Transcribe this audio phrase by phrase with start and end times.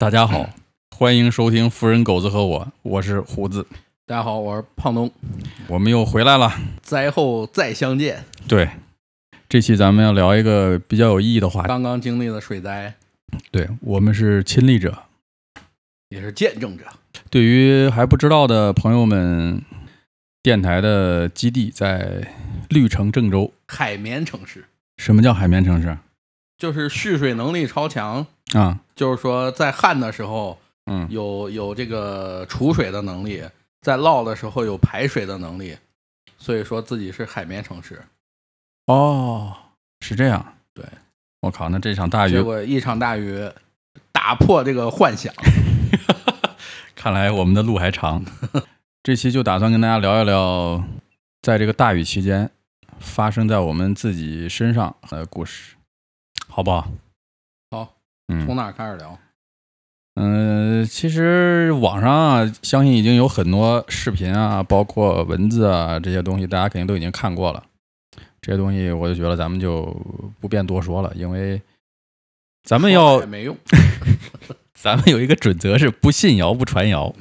[0.00, 0.48] 大家好，
[0.96, 3.66] 欢迎收听《富人狗子和我》，我是胡子，
[4.06, 5.12] 大家好，我是胖东，
[5.68, 6.50] 我们又回来了。
[6.80, 8.24] 灾后再相见。
[8.48, 8.70] 对，
[9.46, 11.68] 这期咱们要聊一个比较有意义的话题。
[11.68, 12.94] 刚刚经历了水灾，
[13.50, 15.02] 对我们是亲历者，
[16.08, 16.84] 也是见证者。
[17.28, 19.62] 对于还不知道的朋友们，
[20.42, 22.26] 电台的基地在
[22.70, 24.64] 绿城郑州，海绵城市。
[24.96, 25.98] 什么叫海绵城市？
[26.56, 28.78] 就是蓄水能力超强，啊？
[28.94, 33.42] 就是说在旱的时候嗯，有有这个储水的能力，
[33.80, 35.76] 在涝的时候有排水的能力，
[36.36, 38.02] 所以说自己是海绵城市。
[38.86, 39.56] 哦，
[40.00, 40.54] 是这样。
[40.74, 40.84] 对，
[41.40, 43.50] 我靠，那这场大雨，结果一场大雨
[44.12, 45.32] 打破这个幻想。
[46.96, 48.24] 看来我们的路还长。
[49.02, 50.84] 这期就打算跟大家聊一聊，
[51.40, 52.50] 在这个大雨期间
[52.98, 55.76] 发生在我们自己身上的故事，
[56.48, 56.90] 好不好？
[58.44, 59.18] 从哪儿开始聊？
[60.16, 67.62] 嗯、其实网上啊，相信已经有很多视频啊，包括文字啊这些东西，大家肯定都已经看过了。
[68.42, 69.84] 这些东西，我就觉得咱们就
[70.40, 71.60] 不便多说了，因为
[72.64, 73.56] 咱们要没用。
[74.74, 77.14] 咱们有一个准则是不信谣不传谣，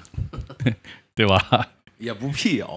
[1.13, 1.67] 对吧？
[1.97, 2.73] 也不辟谣，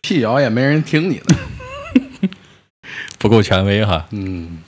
[0.00, 1.36] 辟谣也没人听你的。
[3.18, 4.08] 不够权威哈。
[4.12, 4.62] 嗯，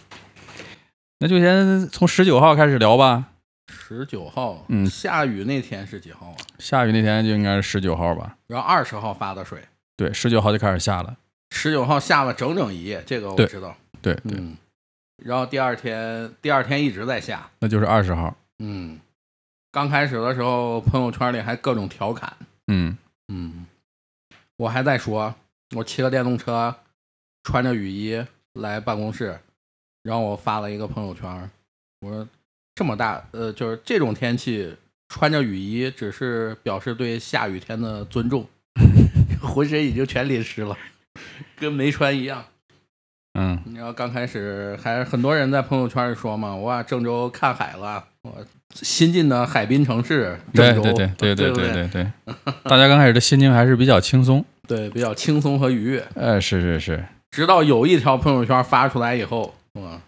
[1.24, 3.30] 那就先从十九号开始聊吧。
[3.72, 6.36] 十九号，嗯下雨那天是几号啊？
[6.58, 8.36] 下雨那天就应该是十九号吧？
[8.46, 9.58] 然后二十号发的水，
[9.96, 11.16] 对，十九号就开始下了。
[11.48, 13.74] 十九号下了整整一夜，这个我知道。
[14.02, 14.54] 对对，嗯，
[15.16, 17.48] 然后第二天，第二天一直在下。
[17.60, 18.36] 那就是二十号。
[18.58, 19.00] 嗯，
[19.72, 22.36] 刚开始的时候，朋友圈里还各种调侃。
[22.66, 23.64] 嗯嗯，
[24.58, 25.34] 我还在说，
[25.74, 26.74] 我骑个电动车，
[27.44, 28.22] 穿着雨衣
[28.52, 29.40] 来办公室，
[30.04, 31.50] 然后我发了一个朋友圈，
[32.02, 32.28] 我说
[32.74, 34.72] 这么大，呃，就是这种天气
[35.08, 38.46] 穿着雨衣，只是表示对下雨天的尊重，
[39.42, 40.76] 浑身已经全淋湿了，
[41.56, 42.44] 跟没穿一样。
[43.36, 48.44] 嗯，然后刚开始还很多人在朋友圈里说嘛，哇，郑州看海了，我
[48.74, 52.12] 新进的海滨城市，对郑州，对对对对对对，
[52.64, 54.44] 大家刚开始的心情还是比较轻松。
[54.68, 56.06] 对比较轻松和愉悦。
[56.14, 60.00] 呃，是是是，直到有一条朋友圈发出来以后，嗯，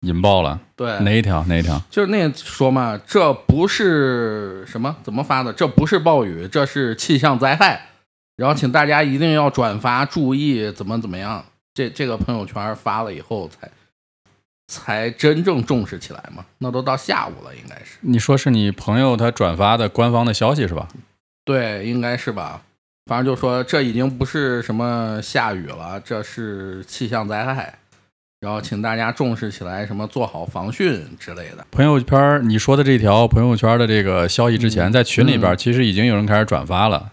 [0.00, 0.60] 引爆了。
[0.76, 1.44] 对，哪一条？
[1.44, 1.80] 哪一条？
[1.90, 5.52] 就是那说嘛，这不是什么怎么发的？
[5.52, 7.88] 这不是暴雨，这是气象灾害。
[8.36, 11.44] 然后请大家一定要转发，注意怎么怎么样。
[11.74, 13.70] 这这个朋友圈发了以后才，
[14.66, 16.44] 才真正重视起来嘛。
[16.58, 17.98] 那都到下午了，应该是。
[18.00, 20.88] 你说是你朋友他转发的官方的消息是吧？
[21.44, 22.62] 对，应该是吧。
[23.04, 27.78] 反正就说这已经不是什么下雨了，这是气象灾害。
[28.40, 31.66] 然后请大家重视起来，什么做好防汛之类的。
[31.70, 37.12] 朋友圈儿你说的这条朋友圈的这个消息之前，嗯在群里边嗯其实已经有人开始转发了，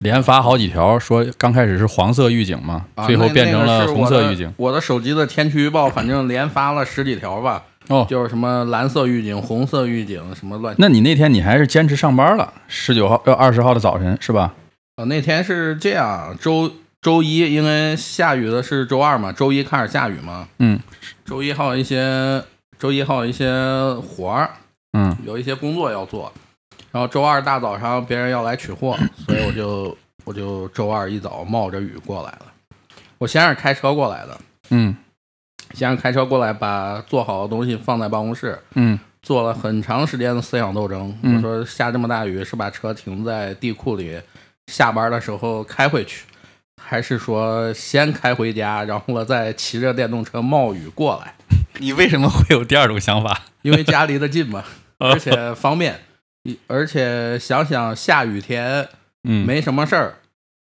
[0.00, 4.52] 连发好几条，说刚开始是黄色预警嘛，啊最后变成了红色预警。
[4.56, 10.74] 我的手机的天气预报，反正连发了十几条吧，哦，就是什么蓝色预警、红色预警，什么乱。
[10.80, 14.52] 那你那天你还是坚持上班了，十九号呃二十号的早晨是吧？
[14.96, 16.68] 啊，那天是这样，周
[17.04, 20.80] 周一因为下雨的是周二嘛，周一开始下雨嘛，嗯。
[21.22, 22.42] 周一还有一些
[22.78, 23.46] 周一还有一些
[24.00, 24.48] 活儿，
[24.94, 25.14] 嗯。
[25.22, 26.32] 有一些工作要做，
[26.90, 29.94] 然后周二大早上别人要来取货， 所以我就
[30.24, 32.46] 我就周二一早冒着雨过来了。
[33.18, 34.40] 我先是开车过来的，
[34.70, 34.96] 嗯。
[35.74, 38.98] 先是开车过来，把做好的东西放在办公室，嗯。
[39.20, 41.14] 做了很长时间的思想斗争。
[41.20, 41.36] 嗯。
[41.36, 44.18] 我说下这么大雨，是把车停在地库里，
[44.68, 46.24] 下班的时候开回去，
[46.86, 51.34] 还是说先开回家，然后我再骑着电动车冒雨过来？
[51.78, 53.42] 你为什么会有第二种想法？
[53.62, 54.62] 因为家离得近嘛，
[54.98, 56.00] 而且方便，
[56.42, 58.86] 一而且想想下雨天
[59.24, 60.14] 嗯，没什么事儿，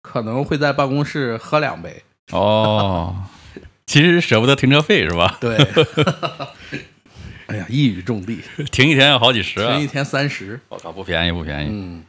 [0.03, 2.03] 可能会在办公室喝两杯。
[2.33, 3.15] 哦，
[3.87, 5.37] 其实舍不得停车费是吧？
[5.41, 5.57] 对，
[7.49, 8.39] 哎呀，一语中的，
[8.71, 9.83] 停一天要好几十啊停！
[9.83, 10.59] 一天三十。
[10.69, 11.69] 我靠，不便宜不便宜。
[11.71, 12.03] 嗯，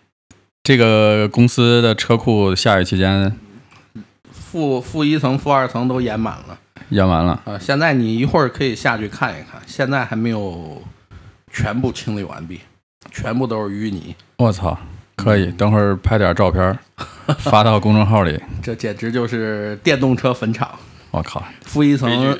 [0.64, 3.38] 这个公司的车库下雨期间
[4.56, 6.58] 负负一层、负二层都淹满了。
[6.92, 10.82] 淹完了，啊，现在你一会儿可以下去看一看，现在还没有
[11.52, 12.62] 全部清理完毕，
[13.12, 14.78] 全部都是淤泥，我操，
[15.18, 16.80] 可以，等会儿拍点照片儿
[17.40, 18.40] 发到公众号里。
[18.64, 20.70] 这简直就是电动车坟场。
[21.12, 22.40] 我靠，负一层，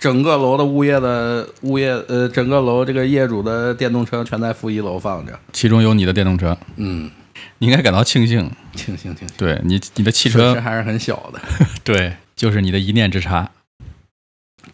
[0.00, 5.38] 整个楼的物业的物业呃，整个楼这个业主的电动车全在负一楼放着。
[5.52, 7.08] 其中有你的电动车，嗯，
[7.58, 8.50] 你应该感到庆幸。
[8.74, 11.40] 庆幸庆幸，对你，你的汽车，还是很小的。
[11.84, 13.50] 对，就是你的一念之差。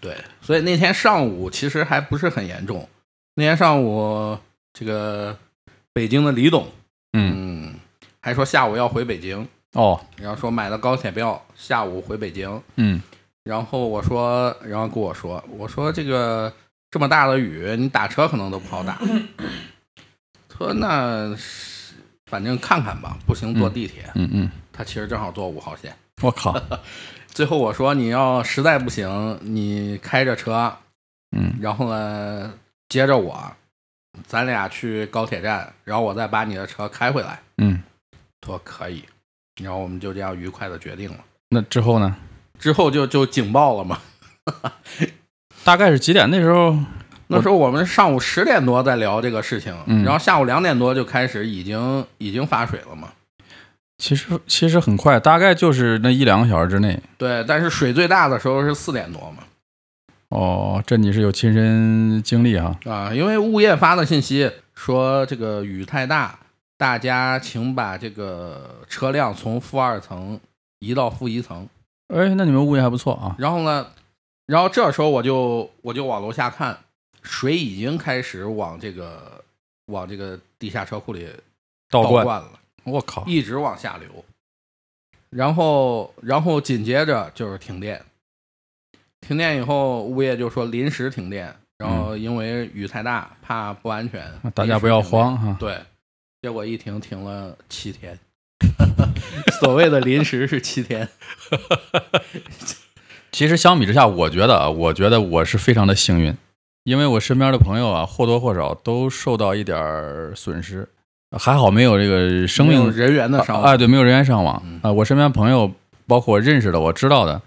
[0.01, 2.89] 对，所以那天上午其实还不是很严重。
[3.35, 4.39] 那天上午
[4.73, 5.37] 这个
[5.93, 6.69] 北京的李董，
[7.13, 7.75] 嗯，嗯，
[8.21, 12.63] 还说下午要回北京，哦，然后说买了高铁票，下午回北京。
[12.77, 13.03] 嗯
[13.45, 16.53] 然后我说，然后跟我说，我说这个
[16.91, 19.01] 这么大的雨，你打车可能都不好打。
[20.51, 21.78] 他说那是
[22.29, 24.11] 反正看看吧，不行坐地铁。
[24.15, 25.95] 嗯嗯，他其实正好坐五号线。
[26.21, 26.61] 我靠，
[27.29, 30.77] 最后我说你要实在不行，你开着车，
[31.37, 32.53] 嗯然后呢
[32.89, 33.41] 接着我，
[34.27, 37.41] 咱俩去高铁站，然后我再把你的车开回来。
[37.59, 37.83] 嗯，
[38.41, 39.05] 他说可以，
[39.63, 41.19] 然后我们就这样愉快的决定了。
[41.51, 42.17] 那之后呢？
[42.59, 44.01] 之后就就警报了嘛。
[45.63, 46.29] 大概是几点？
[46.31, 46.77] 那时候
[47.29, 53.09] 那时候我们上午十点多在聊这个事情，嗯然后下午两点多就开始已经已经发水了嘛。
[53.99, 56.99] 其实其实很快，大概就是那一两个小时之内。
[57.17, 59.45] 对，但是水最大的时候是四点多嘛。
[60.29, 62.77] 哦，这你是有亲身经历哈？
[62.85, 66.39] 啊，因为物业发的信息说这个雨太大，
[66.77, 70.39] 大家请把这个车辆从负二层
[70.79, 71.69] 移到负一层。
[72.15, 73.35] 哎，那你们物业还不错啊。
[73.39, 73.87] 然后呢，
[74.47, 76.79] 然后这时候我就我就往楼下看，
[77.29, 79.45] 水已经开始往这个
[79.87, 81.29] 往这个地下车库里
[81.91, 82.59] 倒灌，了。
[82.85, 83.23] 我靠！
[83.27, 84.25] 一直往下流，
[85.29, 88.03] 然后然后紧接着就是停电，
[89.21, 95.03] 停电以后物业就说临时停电，然后因为雨太大，怕不安全，大家不要。
[95.03, 95.55] 慌哈。
[95.61, 95.79] 对，
[96.41, 98.19] 结果一停停了七天，
[99.61, 101.07] 所谓的临时是七天。
[103.31, 106.35] 其实相比之下，我觉得啊，我觉得我是非常的幸运，
[106.89, 110.89] 因为我身边的朋友啊，或多或少都受到一点儿损失，
[111.39, 114.91] 还好没有这个生命人员的伤啊，亡，对，没有人员伤亡嗯啊。
[114.91, 115.71] 我身边朋友，
[116.07, 117.43] 包括我认识的、我知道的，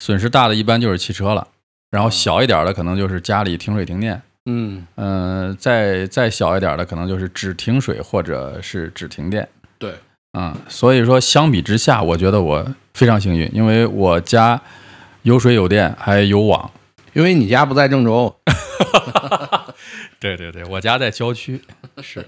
[0.00, 1.46] 损失大的一般就是汽车了，
[1.92, 9.48] 然后嗯小一点的可能就是家里停水停电，嗯，嗯、再再小一点的可能就是只停水或者是只停电。
[9.78, 9.94] 对，
[10.36, 14.60] 嗯，所以说相比之下，我觉得我非常幸运，因为我家
[15.22, 16.68] 有水有电还有网。
[17.12, 18.34] 因为你家不在郑州，
[20.20, 21.60] 对对对，我家在郊区，
[22.02, 22.24] 是。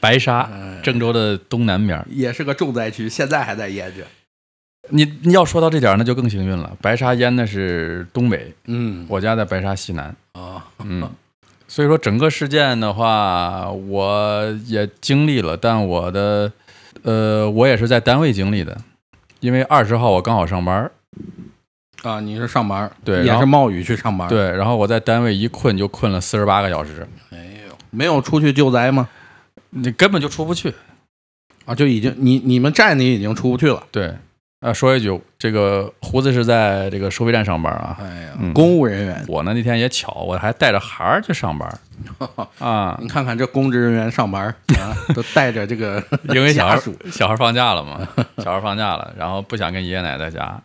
[0.00, 2.06] 白沙，嗯郑州的东南边儿。
[2.10, 4.04] 也是个重灾区，现在还在淹着。
[4.88, 6.76] 你你要说到这点儿，那就更幸运了。
[6.80, 10.14] 白沙淹的是东北，嗯，我家在白沙西南。
[10.32, 11.08] 啊，嗯，
[11.68, 16.50] 所以说整个事件的话，我也经历了，但我的
[17.04, 18.76] 呃，我也是在单位经历的，
[19.38, 20.90] 因为二十号我刚好上班儿，
[22.02, 27.38] 啊，你是上班，对也是冒雨去上班，，对，然后我在单位一困就困了四十八个小时，哎
[27.68, 29.08] 呦，没有出去救灾吗？
[29.70, 30.74] 你根本就出不去。
[31.64, 33.80] 啊，就已经你你们站里已经出不去了。
[33.92, 34.12] 对，
[34.60, 37.96] 啊，说一句，这个胡子是在这个收费站上班啊。
[38.00, 41.78] 哎呀，嗯公务人员，我呢那天也巧，我还带着孩儿去上班
[42.58, 44.46] 啊，你看看这公职人员上班
[44.76, 46.02] 啊，都带着这个
[46.34, 46.76] 因为小孩
[47.12, 48.08] 小孩放假了嘛，
[48.42, 50.60] 小孩放假了，然后不想跟爷爷奶奶在家，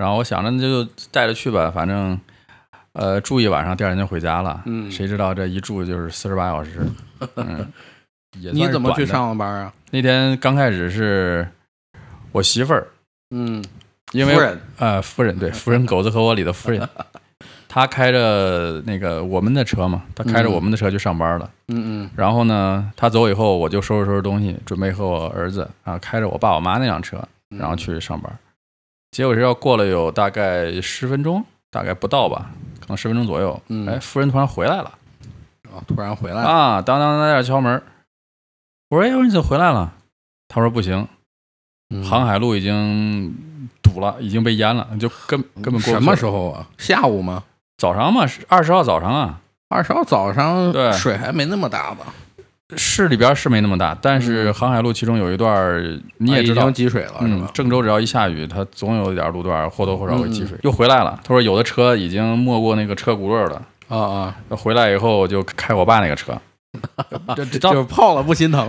[0.00, 0.82] 然后我想着那就
[1.12, 2.18] 带着去吧，反正
[2.94, 4.62] 呃住一晚上，第二天就回家了。
[4.64, 6.80] 嗯谁知道这一住就是四十八小时，
[7.36, 7.70] 嗯，
[8.52, 9.04] 你怎么去？
[9.04, 9.70] 上的班啊？
[9.90, 11.46] 那天刚开始是
[12.32, 12.86] 我媳妇儿，
[13.30, 13.62] 嗯，
[14.12, 16.88] 因为夫人呃夫人对夫人狗子和我里的夫人，
[17.68, 21.50] 她开着那个我们的车嘛，她开着嗯我们的车去上班了。
[21.68, 28.32] 嗯嗯然后呢，她走以后，我就收拾收拾东西，准备和我儿子啊开着我爸我妈那辆车，嗯，然后去上班。
[29.10, 32.50] 结果是要过了有大概十分钟，大概不到吧，
[32.80, 33.60] 可能十分钟左右。
[33.68, 34.92] 嗯哎，夫人突然回来了
[35.72, 37.82] 啊，突然回来了，啊，当当当在这敲门。
[38.90, 39.92] 我说：“哎，我说你怎么回来了？”
[40.48, 41.06] 他说：“不行，
[41.90, 46.66] 嗯航海路已经堵了，已经被淹了，就根根本过不去什么时候啊？
[46.78, 47.44] 下午吗？
[47.78, 49.40] 早上嘛，二十号早上啊。
[49.68, 52.12] 二十号早上，对水还没那么大吧？
[52.76, 57.46] 市里边是没那么大，但是航海路其中有一段儿你也知道啊已经，积水了，是嗯，？
[57.52, 60.56] 郑州只要一下雨，它总有一点路段或多或少会积水。
[60.56, 63.62] 嗯又回来了，他说有的车已经没过那个车轱辘了。
[63.88, 66.32] 啊啊，回来以后我就开我爸那个车，
[67.34, 68.68] 这这 就是泡了不心疼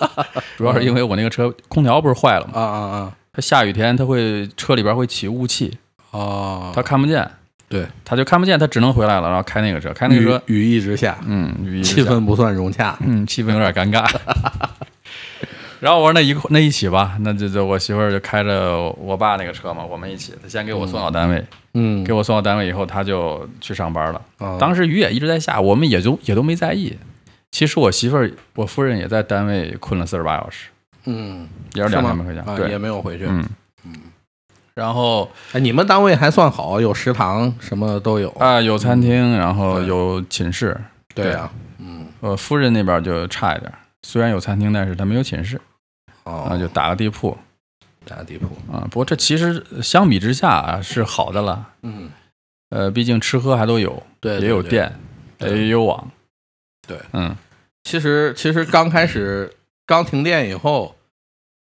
[0.58, 2.52] 主要是因为我那个车空调不是坏了吗？
[2.54, 5.78] 啊啊啊它下雨天它会车里边会起雾气，
[6.10, 6.72] 啊啊！
[6.74, 7.30] 他看不见，
[7.70, 12.02] 对，他就看不见，他只能回来了，然后开那个车，开那个车，雨雨一直下，嗯，雨一直下。
[12.02, 12.98] 气氛不算融洽。
[13.06, 14.04] 嗯，气氛有点尴尬。
[15.78, 21.42] 然后我说那一块那一起吧，那就就我媳妇儿就开着我爸那个车嘛，我们一起，她先给我送到单位，
[21.74, 24.20] 嗯，给我送到单位以后，她就去上班了。
[24.38, 26.94] 啊当时雨也一直在下，我们也就也都没在意。
[27.52, 30.66] 其实我媳妇儿，我夫人也在单位困了四十八小时，
[31.04, 31.48] 嗯。
[31.74, 32.10] 也是两吗？
[32.10, 32.42] 天没回家。
[32.42, 32.68] 啊，对。
[32.68, 33.26] 也，没有回去。
[33.28, 33.44] 嗯
[34.74, 38.30] 然后哎，你们单位还算好，有食堂，什么都有。
[38.32, 40.78] 啊、有餐厅，然后有寝室，
[41.14, 43.72] 对啊，嗯，我夫人那边就差一点，
[44.02, 45.60] 虽然有餐厅，但是他没有寝室，
[46.24, 47.36] 哦啊，就打个地铺
[48.04, 48.86] 打个地铺，啊。
[48.90, 52.10] 不过这其实相比之下啊是好的了，嗯，
[52.70, 54.70] 呃，毕竟吃喝还都有，对，也有对。
[54.70, 54.92] 店，
[55.36, 56.10] 对也有网，
[56.86, 57.34] 对，嗯，
[57.84, 59.52] 其实其实刚开始
[59.86, 60.94] 刚停电以后，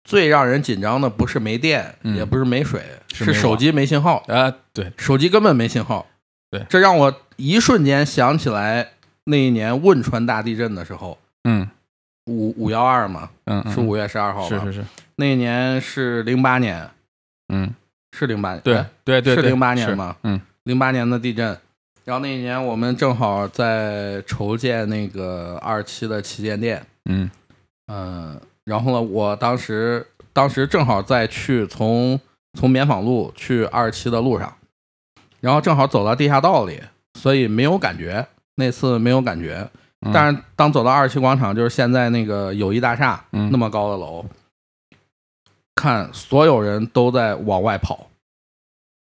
[0.07, 2.81] 最让人紧张的不是没电，嗯也不是没水，
[3.13, 6.07] 是是手机没信号，啊，对，手机根本没信号。
[6.49, 8.93] 对这让我一瞬间想起来
[9.25, 11.67] 那一年汶川大地震的时候，嗯
[12.27, 14.59] 五五幺二嘛，嗯，嗯是五月十二号吧？
[14.59, 14.85] 是是是，
[15.17, 16.89] 那一年是零八年，
[17.49, 17.69] 嗯，
[18.13, 21.57] 是零八年，对哎对对，是零八年是吗嗯零八年的地震。
[22.05, 27.29] 然后那一年我们正好在筹建那个二期的旗舰店，嗯
[27.87, 32.19] 嗯，然后呢，我当时当时正好在去从
[32.59, 34.53] 从棉纺路去二期的路上，
[35.39, 36.83] 然后正好走到地下道里，
[37.17, 39.69] 所以没有感觉，那次没有感觉。
[40.05, 44.25] 嗯，但是当走到二期广场，就是现在那个友谊大厦嗯那么高的楼，
[45.74, 48.09] 看所有人都在往外跑。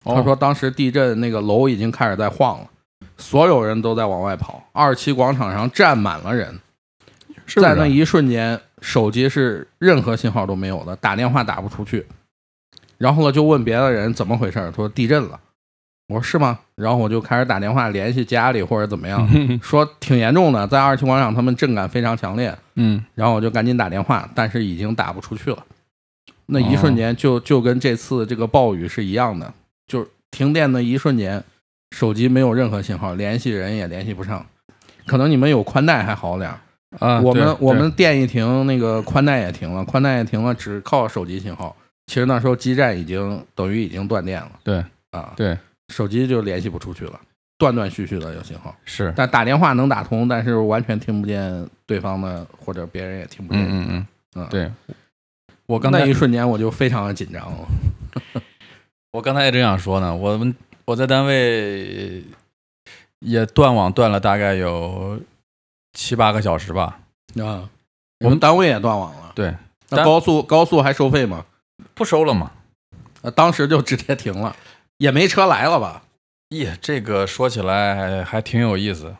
[0.04, 2.70] 哦他说当时地震那个楼已经开始在晃了，
[3.18, 6.58] 所有人都在往外跑，二期广场上站满了人。
[7.44, 12.04] 是是在那一瞬间，手机是任何信号都没有的，打电话打不出去。
[12.98, 15.40] 然后呢，就问别的人怎么回事儿，他说地震了。
[16.08, 16.58] 我说是吗？
[16.74, 19.26] 然后我就开始打电话联系家里或者怎么样，
[19.62, 22.54] 说挺严重的，在二七广场他们震感非常强烈。
[22.74, 25.64] 嗯然后我就赶紧打电话，但是已经打不出去了。
[26.46, 29.54] 那一瞬间就就跟这次这个暴雨是一样的，
[29.86, 31.42] 就是停电的一瞬间，
[31.92, 34.44] 手机没有任何信号，联系人也联系不上。
[35.06, 36.60] 可能你们有宽带还好点儿，
[36.98, 41.74] 啊，我们我们电一停，那个宽带也停了，宽带也停了，只靠手机信号。
[42.06, 45.56] 其实那时候基站已经等于已经断电了对啊，对
[45.88, 47.18] 手机就联系不出去了，
[47.56, 53.62] 断断续续的有信号，是，但打电话能打通，但是完全听不见对方的，或者别人也听不见。
[53.62, 54.06] 嗯嗯嗯，
[54.36, 54.70] 嗯，对。
[55.66, 57.58] 我刚才一瞬间我就非常的紧张了。
[59.12, 62.22] 我刚才也正想说呢，我们我在单位
[63.20, 65.18] 也断网断了大概有
[65.92, 66.98] 七八个小时吧。
[67.40, 67.68] 啊，
[68.20, 69.32] 我们单位也断网了。
[69.34, 69.54] 对，
[69.90, 71.44] 那高速高速还收费吗？
[71.94, 72.52] 不收了嘛？
[73.22, 74.54] 呃，当时就直接停了，
[74.98, 76.02] 也没车来了吧？
[76.50, 79.16] 耶，这个说起来还还挺有意思。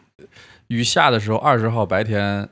[0.69, 2.49] 雨下的时候，二十号白天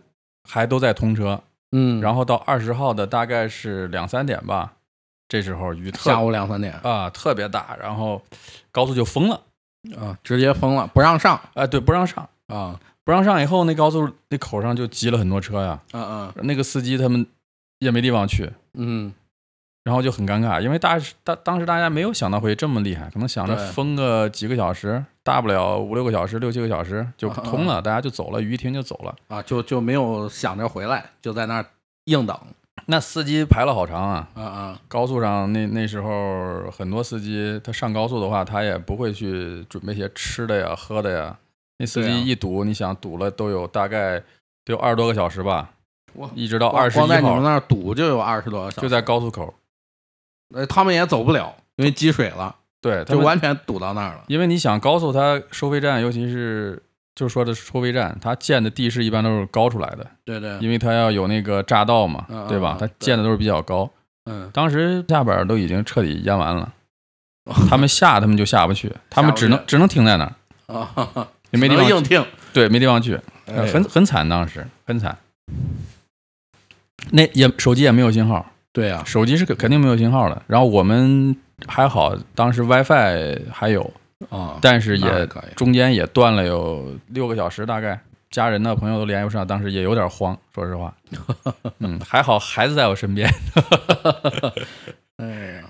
[0.48, 4.72] 还都在通车，嗯，然后到二十号的大概是两三点吧，
[5.28, 8.22] 这时候雨特下午两三点啊特别大，然后
[8.72, 9.40] 高速就封了。
[9.98, 12.78] 啊，直接封了，不让上哎，对，不让上，啊。
[13.10, 15.80] 不让上以后，那高速那口上就挤了很多车呀。
[15.92, 17.26] 嗯嗯那个司机他们
[17.80, 19.12] 也没地方去，嗯，
[19.82, 29.16] 然后就很尴尬，因为大当当时大家没有想到会这么厉害，可能想着封个几个小时，大不了五六个小时、六七个小时就啊通了，大家就走了，雨一停就走了。
[29.26, 31.66] 啊，就就没有想着回来，就在那儿
[32.04, 32.38] 硬等。
[32.86, 41.36] 那司机排了好长啊，啊啊，高速上那那时候很多司机他上高速的话，他也不会去准备些吃的呀、喝的呀。
[41.80, 44.18] 那司机一堵，你想堵了都有大概
[44.64, 45.70] 得有二十多个小时吧，
[46.34, 49.54] 一直到二十一号光在你们那儿堵就有二十多个小时，就在高速口。
[50.54, 54.24] 呃，他们也走不了，因为积水了，对，就完全堵到那儿了。
[54.26, 56.82] 因为你想高速它收费站，尤其是
[57.14, 62.76] 就是说的收费站，它建的地势一般都是高出来的，对对，因为它要有那个匝道嘛，嗯对吧？
[62.78, 63.88] 它建的都是比较高。
[64.26, 66.70] 嗯当时下边都已经彻底淹完了，
[67.70, 70.24] 他们下他们就下不去，他们只能只能停在那
[70.66, 70.86] 儿，
[71.50, 75.16] 也没地方硬听，对，没地方去，很很惨，当时很惨。
[77.10, 80.42] 那也手机也没有信号，对啊，手机是肯肯定没有信号的。
[80.46, 81.34] 然后我们
[81.66, 83.90] 还好，当时 WiFi 还有，
[84.28, 87.98] 啊，但是也中间也断了有六个小时，大概
[88.30, 90.94] 家人呢朋友都联系不上，当时也有点慌，说实话。
[91.80, 93.28] 嗯，还好孩子在我身边。
[95.16, 95.26] 哎
[95.56, 95.62] 呀，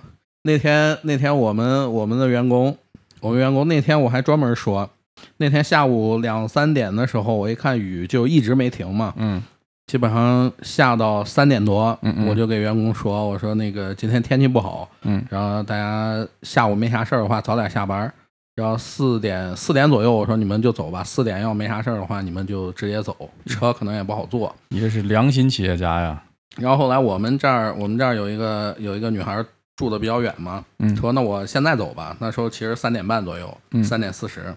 [0.43, 2.77] 那天那天我们我们的员工，
[3.21, 4.91] 我们员工那天我还专门说，
[5.39, 9.43] 那天下午两三点的时候，我一看雨就一直没停嘛，嗯
[9.87, 18.13] 基本上下到三点多，嗯嗯我就给员工说，我说那个今天天气不好，嗯然后大家下午没啥事儿的话，早点下班。
[18.57, 21.03] 然后四点四点左右，我说你们就走吧。
[21.03, 24.55] 四点要没啥事儿的话，你们就直接走，车可能也不好坐。
[24.69, 26.23] 你这是良心企业家呀。
[26.57, 29.43] 然后后来我们这儿我们这儿有一个有一个女孩
[29.77, 32.15] 住的比较远嘛，嗯说那我现在走吧。
[32.21, 34.55] 那时候其实三点半左右，嗯三点四十。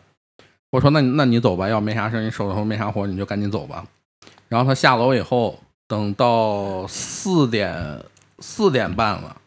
[0.73, 3.85] 我说那你那你走吧，要没啥事儿，你手头没啥活，你就赶紧走吧。
[4.49, 8.03] 然后他下楼以后，等到四点
[8.39, 9.37] 四点半了，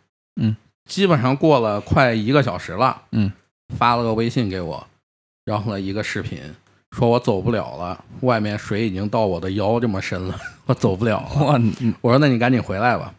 [0.40, 0.56] 嗯，
[0.88, 3.32] 基本上过了快一个小时了，嗯，
[3.76, 4.86] 发了个微信给我，
[5.44, 6.40] 然后呢一个视频，
[6.92, 11.28] 说我走不了了，外面水已经到我的腰这么深了， 我走不了
[12.02, 13.12] 我说那你赶紧回来吧，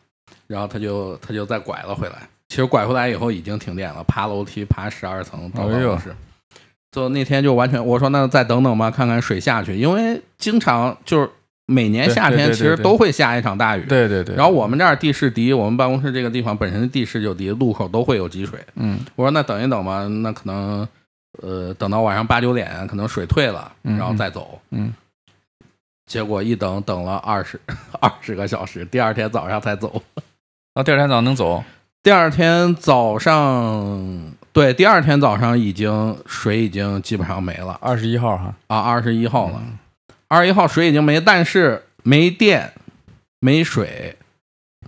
[0.48, 2.16] 然后他就他就再拐了回来。
[2.48, 6.16] 其实拐回来以后已经停电了，爬楼梯爬十二层到办公室。
[6.92, 11.30] 就那天就完全我说那再等等吧，看看水下去，因为经常就是
[11.66, 13.84] 每年夏天其实都会下一场大雨。
[13.88, 14.36] 对对对。
[14.36, 18.60] 然后我们这儿地势低，我们办公室这个地方本身地势就低，路口都会有积水。
[18.76, 20.88] 嗯，我说那等一等吧，那可能
[21.42, 24.60] 呃等到晚上八九点，可能水退了，然后再走。
[24.72, 24.94] 嗯。
[26.10, 27.60] 结果一等等了二十
[28.00, 30.02] 二十个小时，第二天早上才走。
[30.74, 31.62] 啊，第二天早上能走？
[32.02, 37.78] 第二天早上，对，第二天早上已经水已经基本上没了。
[37.80, 39.62] 二十一号哈啊，二十一号了，
[40.28, 42.74] 二十一号水已经没，但是没电、
[43.40, 44.18] 没水。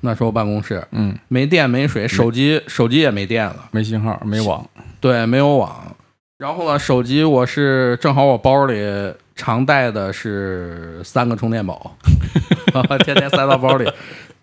[0.02, 4.68] 那时候办公室，嗯，没电没水，手机手机也没电了，没信号，没网，
[5.00, 5.96] 对，没有网。
[6.40, 11.96] 然后呢，手机我是正好我包里常带的是三个充电宝，
[13.06, 13.88] 天天塞到包里。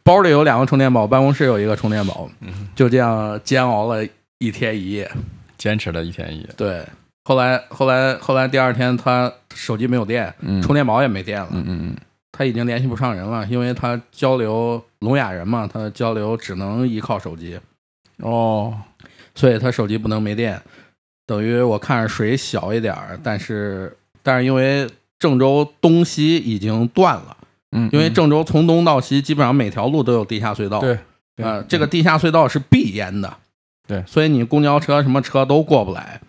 [0.04, 2.30] 包里有两个充电宝，办公室有一个充电宝，
[2.76, 4.06] 就这样煎熬了
[4.38, 5.10] 一天一夜，
[5.56, 6.48] 坚持了一天一夜。
[6.56, 6.84] 对，
[7.24, 11.96] 后来后来后来第二天他手机没有电，充电宝也没电了，嗯嗯嗯，
[12.32, 17.58] 他已经联系不上人了，因为他交流聋哑人嘛，他交流只能依靠手机，
[18.18, 18.76] 哦，
[19.34, 20.60] 所以他手机不能没电，
[21.26, 24.88] 等于我看着水小一点儿，但是但是因为
[25.18, 27.36] 郑州东西已经断了。
[27.72, 30.78] 嗯，因为郑州从东到西，基本上每条路都有地下隧道。
[30.78, 30.96] 对，
[31.38, 33.36] 呃，这个地下隧道是必淹的。
[33.86, 36.20] 对，所以你公交车什么车都过不来。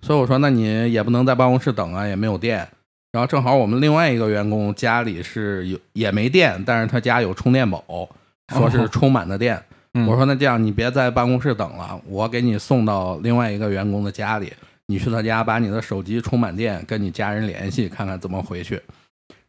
[0.00, 2.66] 所以我说，那你也不能在办公室等啊，也没有电。
[3.12, 7.82] 然后正好我们另外一个员工家里是有也没电，但是他家有充电宝，
[8.52, 9.60] 说是充满的电。
[10.06, 14.52] 我说那这样，你别在办公室等了，我给你送到另外一个员工的家里，
[14.86, 18.80] 你去他家把你的手机充满电，跟你家人联系，看看怎么回去。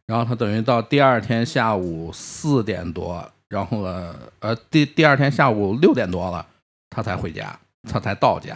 [0.06, 6.46] 然后他等于到第二天下午四点多，然后呢，呃，第第二天下午六点多了，
[6.90, 7.58] 他才回家，
[7.90, 8.54] 他才到家。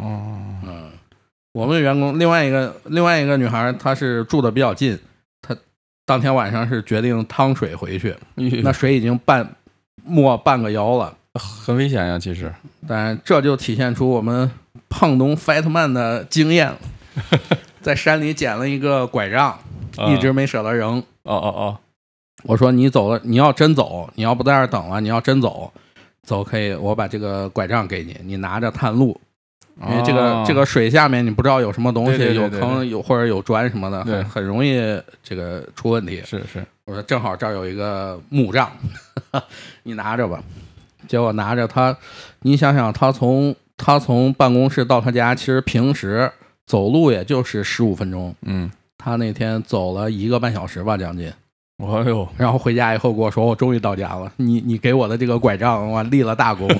[0.00, 0.90] 哦，嗯，
[1.52, 4.98] 我们的员工另外一个另外一个女孩，她是住的比较近，
[5.40, 5.56] 她
[6.06, 8.16] 当天晚上是决定趟水回去，
[8.62, 9.56] 那水已经半
[10.04, 12.52] 没半个腰了，很危险呀，其实。
[12.88, 14.50] 但这就体现出我们
[14.88, 16.72] 胖东 Fatman 的经验，
[17.80, 19.58] 在山里捡了一个拐杖。
[20.08, 20.98] 一直没舍得扔。
[21.24, 21.78] 哦哦哦！
[22.44, 25.70] 我说你走了，你要真走，你要不在这儿等了，你要真走，
[26.26, 29.18] 走可以，我把这个拐杖给你，你拿着探路。
[29.88, 34.78] 因为这个这个水下面你不知道有什么东西，有坑有或者有砖什么的，很很容易
[35.22, 36.22] 这个出问题。
[36.24, 38.70] 是是，我说正好这儿有一个木杖，
[39.82, 40.42] 你拿着吧。
[41.08, 41.96] 结果拿着他，
[42.42, 46.30] 你想想，他从他从办公室到他家，其实平时
[46.66, 48.34] 走路也就是十五分钟。
[48.42, 48.70] 嗯。
[48.98, 51.32] 他那天走了一个半小时吧，将近。
[51.82, 52.28] 哎呦！
[52.36, 56.68] 然后回家以后跟我说：“我终于到家了，你你给我的这个拐杖，我立了大功。”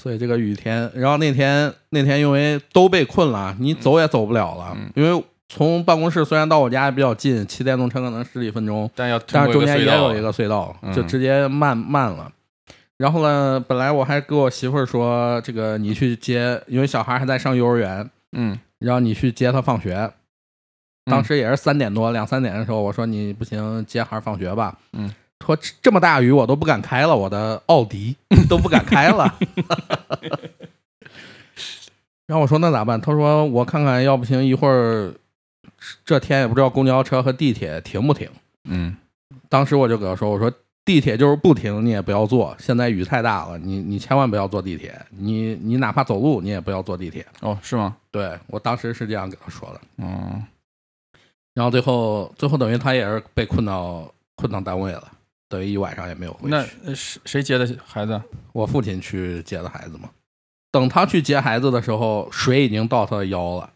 [0.00, 4.76] 所以这个雨天，然后那天那天因为都被困了，你走也走不了了。
[4.94, 12.30] 因为从办公室虽然到我家也比较近，骑电动车可能十几分钟，但要但是中间也有一个隧道，就直接慢慢了。
[12.98, 18.58] 然后呢，本来我还跟我媳妇儿说：“这个你去接，因为小孩还在上幼儿园。”嗯。
[18.78, 20.10] 然后你去接他放学，
[21.06, 24.76] 当时也是三点多两三点的时候，我说你不行，接孩儿放学吧。
[24.92, 25.10] 嗯，
[25.44, 28.16] 说这么大雨我都不敢开了，我的奥迪
[28.48, 29.34] 都不敢开了。
[32.26, 33.00] 然后我说那咋办？
[33.00, 35.14] 他说我看看，要不行一会儿，
[36.04, 38.28] 这天也不知道公交车和地铁停不停。
[38.64, 38.96] 嗯，
[39.48, 40.52] 当时我就给他说，我说。
[40.86, 42.56] 地铁就是不停，你也不要坐。
[42.60, 44.96] 现在雨太大了，你你千万不要坐地铁。
[45.10, 47.26] 你你哪怕走路，你也不要坐地铁。
[47.40, 47.96] 哦，是吗？
[48.12, 49.80] 对我当时是这样给他说的。
[49.96, 50.40] 嗯，
[51.56, 55.02] 然后最后最后等于他也是被困到困到单位了，
[55.48, 56.54] 等于一晚上也没有回去。
[56.54, 58.20] 那谁谁接的孩子？
[58.52, 60.10] 我父亲去接的孩子嘛。
[60.70, 63.70] 等他去接孩子的时候，水已经到他的腰了。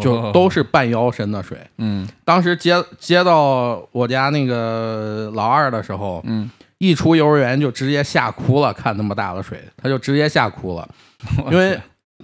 [0.00, 1.58] 就都是半腰深的水。
[1.78, 10.88] 嗯，当时接接到我家那个老二的时候，嗯，一出幼儿园就直接吓哭了，看那么大的水，他就直接吓哭了，
[11.50, 11.78] 因为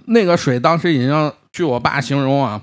[0.05, 2.61] 那个水当时已经，据我爸形容啊，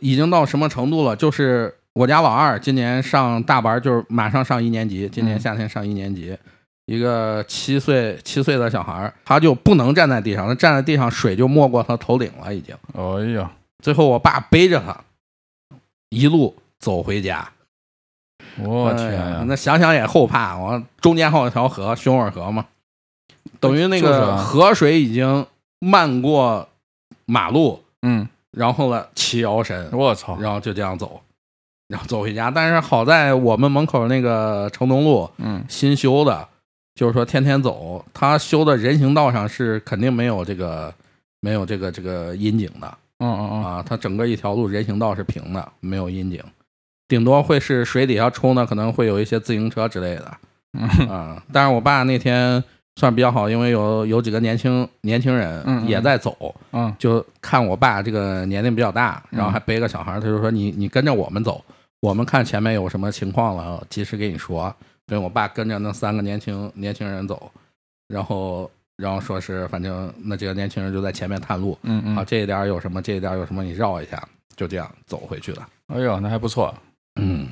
[0.00, 1.14] 已经到什么程度了？
[1.14, 6.36] 就是我家老二今年上大班，就是马上上一年级，今年夏天上一年级，
[6.86, 12.74] 一个七岁七岁的小孩，他就不能站在地上，他站在地上水就没过他头顶了，已经。
[12.94, 13.50] 哎呀！
[13.82, 14.94] 最后，我爸背着他
[16.10, 17.48] 一路走回家。
[18.58, 19.44] 我天呀！
[19.46, 20.56] 那想想也后怕。
[20.56, 22.66] 我中间还有一条河，熊耳河嘛，
[23.58, 25.46] 等于那个河水已经
[25.78, 26.68] 漫过
[27.24, 31.20] 马路，嗯，然后呢骑摇身，我操，然后就这样走，
[31.88, 32.50] 然后走回家。
[32.50, 36.48] 但是好在我们门口那个城东路嗯新修的，
[36.94, 40.92] 就是说天天走，他修的人行道上是肯定没有这个
[41.40, 46.42] 没有这个这个阴井的嗯嗯嗯，啊，它整个一条路人行道是平的，没有阴井，
[47.06, 50.36] 顶多会是水底下冲的，可能会有一些自行车之类的
[50.72, 51.42] 嗯啊。
[51.52, 52.62] 但是我爸那天
[52.96, 61.64] 算比较好，因为有有几个年轻年轻人也在走，嗯就看我爸这个年龄比较大，然后还背个小孩，他就说你你跟着我们走，
[62.00, 64.74] 我们看前面有什么情况了，及时给你说。
[65.08, 67.50] 所以我爸跟着那三个年轻年轻人走，
[68.06, 71.76] 然后然后说是反正那几个年轻人就在前面探路，
[72.16, 74.22] 啊这一点有什么这一点有什么你绕一下，
[74.56, 75.62] 就这样走回去的。
[75.88, 76.72] 哎呦，那还不错，
[77.20, 77.48] 嗯。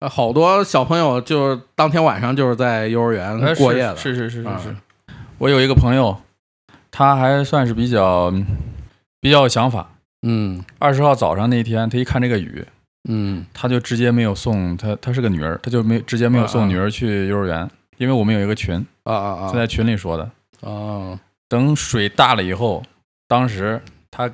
[0.00, 4.60] 呃好多小朋友就是当天晚上就是在幼儿园过夜的，是是是是啊。
[4.62, 4.74] 是，
[5.38, 6.16] 我有一个朋友，
[6.90, 8.30] 他还算是比较
[9.20, 9.88] 比较有想法。
[10.22, 10.62] 嗯。
[10.78, 12.64] 二十号早上那天，他一看这个雨，
[13.08, 13.46] 嗯。
[13.54, 19.48] 他就直接没有送他，他是个女儿，他就没直接没有送女儿去幼儿园，因为我们有一个群，啊啊啊。
[19.50, 20.30] 他在群里说的。
[20.60, 22.82] 啊，等水大了以后，
[23.28, 23.80] 当时
[24.10, 24.30] 他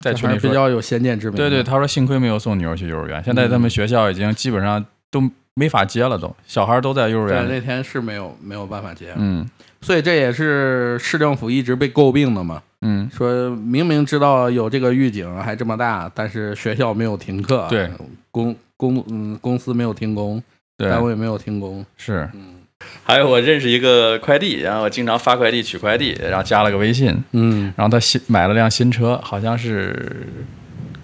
[0.00, 1.36] 在群里比较有先见之明。
[1.36, 7.46] 对对，他说幸亏没有送女儿去幼儿园，现在他们学校已经基本上都没法接了，都小孩都在幼儿对，园。
[7.46, 7.60] 对。
[7.60, 9.48] 那天是没有没有办法接，嗯。
[9.80, 12.60] 所以这也是市政府一直被诟病的嘛。
[12.80, 17.88] 嗯，说明明知道有这个预警还这么大，但是学校没有停课，对，
[18.32, 20.42] 公公嗯公司没有停工，
[20.76, 22.28] 对，单位没有停工，是。
[22.34, 22.56] 嗯。
[23.04, 27.72] 还有我认识一个快递，然后我经常发快递取快递，然后加了个微信，嗯。
[27.76, 30.26] 然后他新买了辆新车，好像是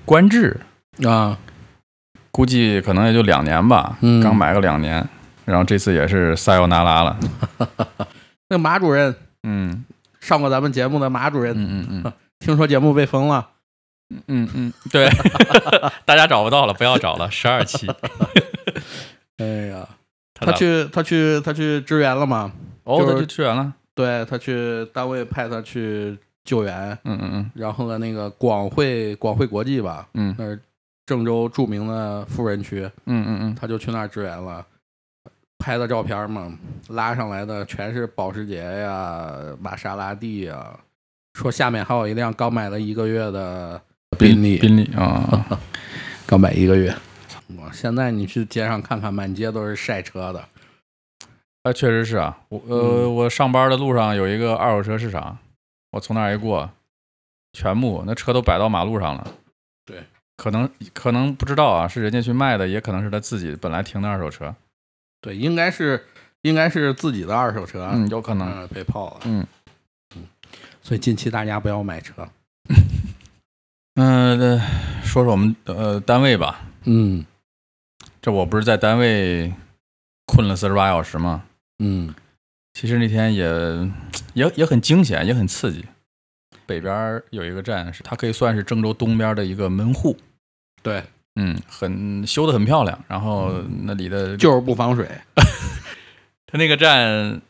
[0.05, 0.59] 观致，
[1.05, 1.39] 啊
[2.31, 4.23] 估计可能也就两年吧，嗯。
[4.23, 5.07] 刚买个两年，
[5.45, 7.17] 然后这次也是撒由那拉了，
[8.49, 9.85] 那个马主任嗯。
[10.21, 12.13] 上过咱们节目的马主任，嗯嗯嗯。
[12.41, 13.49] 听说节目被封了，
[14.29, 15.09] 嗯嗯，对，
[16.07, 17.87] 大家找不到了，不要找了，十二期，
[19.37, 19.87] 哎呀，
[20.35, 22.53] 他去他去他去支援了吗？
[22.85, 30.35] 哦，就是他去支援了，对他去单位派他去救援，嗯嗯然后呢，那个广汇广汇国际吧，嗯。
[30.39, 30.59] 那是
[31.11, 34.65] 郑州著名的富人区，嗯嗯嗯他就去那儿支援了。
[35.59, 36.57] 拍的照片嘛，
[36.91, 40.79] 拉上来的全是保时捷呀、玛莎拉蒂呀，
[41.35, 43.83] 说下面还有一辆刚买了一个月的
[44.17, 45.59] 宾利，宾利啊，
[46.25, 46.95] 刚买一个月。
[47.59, 50.39] 我，现在你去街上看看，满街都是晒车的。
[51.65, 55.37] 啊，确实是啊，我呃，嗯我上班的路上有一个二手车市场，
[55.91, 56.71] 我从那儿一过，
[57.53, 59.27] 全部那车都摆到马路上了。
[59.85, 60.05] 对，
[60.41, 64.55] 可能可能不知道啊，是人家去卖的，也可能是他自己本来停的二手车。
[65.21, 66.03] 对，应该是
[66.41, 68.49] 应该是自己的二手车，嗯，有可能。
[68.49, 69.21] 嗯被泡了。
[69.25, 69.47] 嗯
[70.83, 72.27] 所以近期大家不要买车。
[73.97, 74.59] 嗯、 呃，
[75.05, 77.23] 说说我们呃单位吧，嗯
[78.23, 79.53] 这我不是在单位
[80.25, 81.45] 困了四十八小时吗？
[81.81, 82.15] 嗯
[82.73, 83.47] 其实那天也
[84.33, 85.85] 也也很惊险，也很刺激。
[86.65, 90.17] 北边儿有一个站，是它可以算是郑州东边的一个门户，
[90.83, 91.03] 对，
[91.37, 93.05] 嗯，很修的很漂亮。
[93.09, 95.09] 然后那里的就是不防水。
[96.47, 97.41] 它那个站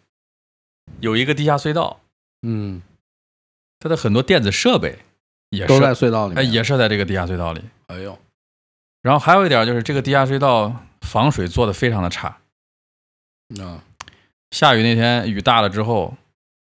[1.00, 2.00] 有一个地下隧道，
[2.42, 2.82] 嗯，
[3.78, 4.98] 它的很多电子设备
[5.50, 6.42] 也都在隧道里哎。
[6.42, 7.62] 也设在这个地下隧道里。
[7.86, 8.18] 哎呦，
[9.02, 12.38] 然后还有一点就是这个地下隧道防水做的非常的差。
[13.60, 13.82] 啊，
[14.50, 16.14] 下雨那天雨大了之后，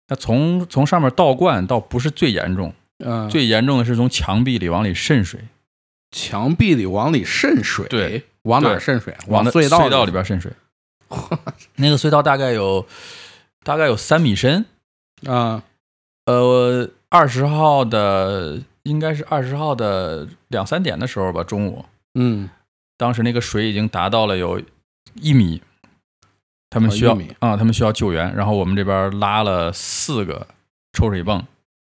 [0.08, 5.41] 它从从上面倒灌倒不是最严重，嗯，最严重的是从墙壁里往里渗水，
[6.12, 7.88] 墙壁里往里渗水。
[7.88, 9.15] 对，往哪儿渗水？
[9.28, 10.52] 往那隧道隧道里边渗水。
[11.76, 12.86] 那个隧道大概有
[13.63, 14.65] 大概有三米深，
[15.26, 15.62] 啊，
[16.26, 21.84] 呃，二十号的应该是二十号的两三点的时候吧，中午，
[22.15, 22.50] 嗯
[22.97, 24.62] 当时那个水已经达到了有
[25.15, 25.62] 一米，
[26.69, 30.47] 他们需要啊、他们需要救援，然后我们这边拉了四个
[30.93, 31.45] 抽水泵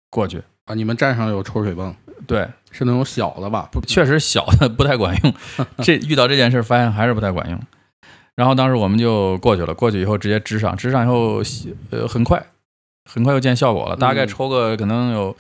[0.10, 1.94] 过去，啊，你们站上有抽水泵，
[2.30, 3.68] 对，是那种小的吧？
[3.72, 5.34] 不，确实小的不太管用。
[5.84, 7.60] 这遇到这件事，发现还是不太管用。
[8.36, 11.42] 然后当时我们就过去了，过去以后直接支上，支上以后，
[11.90, 12.42] 呃，很快，
[13.12, 13.96] 很快又见效果了。
[13.96, 15.36] 大概嗯抽个可能有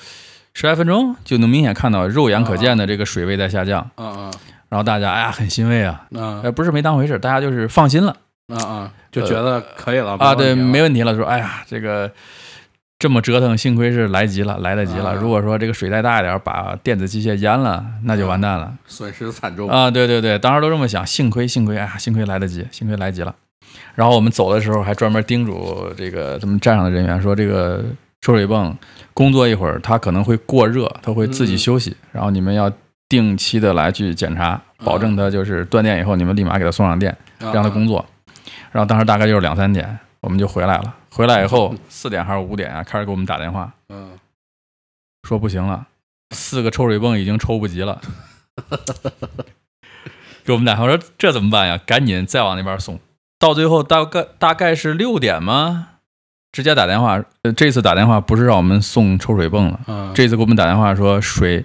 [0.53, 3.89] 十来分钟，就能明显看到肉眼可见的这个水位在下降。
[3.95, 4.33] 嗯嗯
[4.69, 8.15] 然后大家哎呀很欣慰啊，啊呃，不是没当回事，大家就是放心了
[8.49, 11.15] 嗯嗯，就觉得可以了啊，对，没问题了。
[11.15, 12.11] 说哎呀，这个
[12.99, 15.11] 这么折腾，幸亏是来及了，来得及了。
[15.11, 18.73] 啊如果说这个水再大一点，把电子机械淹了，那就完蛋了。
[18.85, 23.33] 损失惨重啊，对对对，当时都这么想，幸亏幸亏，哎呀，幸亏来得及，幸亏来及了。
[23.95, 27.81] 然后我们走的时候还专门叮嘱这个咱们站上的人员说，这个
[28.19, 28.75] 抽水泵
[29.13, 32.69] 工作一会儿，它可能会过热，它会自己休息，然后你们要
[33.07, 38.05] 定期的来去检查，保证它就是断电以后，你们立马给它送上电，让它工作。
[38.73, 40.95] 然后当时大概就是两三点，我们就回来了。
[41.11, 44.17] 回来以后四点还是五点啊，开始给我们打电话，嗯，
[45.23, 45.87] 说不行了，
[46.35, 48.01] 四个抽水泵已经抽不及了，
[50.45, 51.79] 给我们打电话说这怎么办呀？
[51.85, 52.99] 赶紧再往那边送。
[53.39, 55.87] 到最后大概大概是六点吗？
[56.51, 61.63] 直接打电话，呃，这次打电话不是让我们送抽水泵了，嗯，这次给我们打电话说水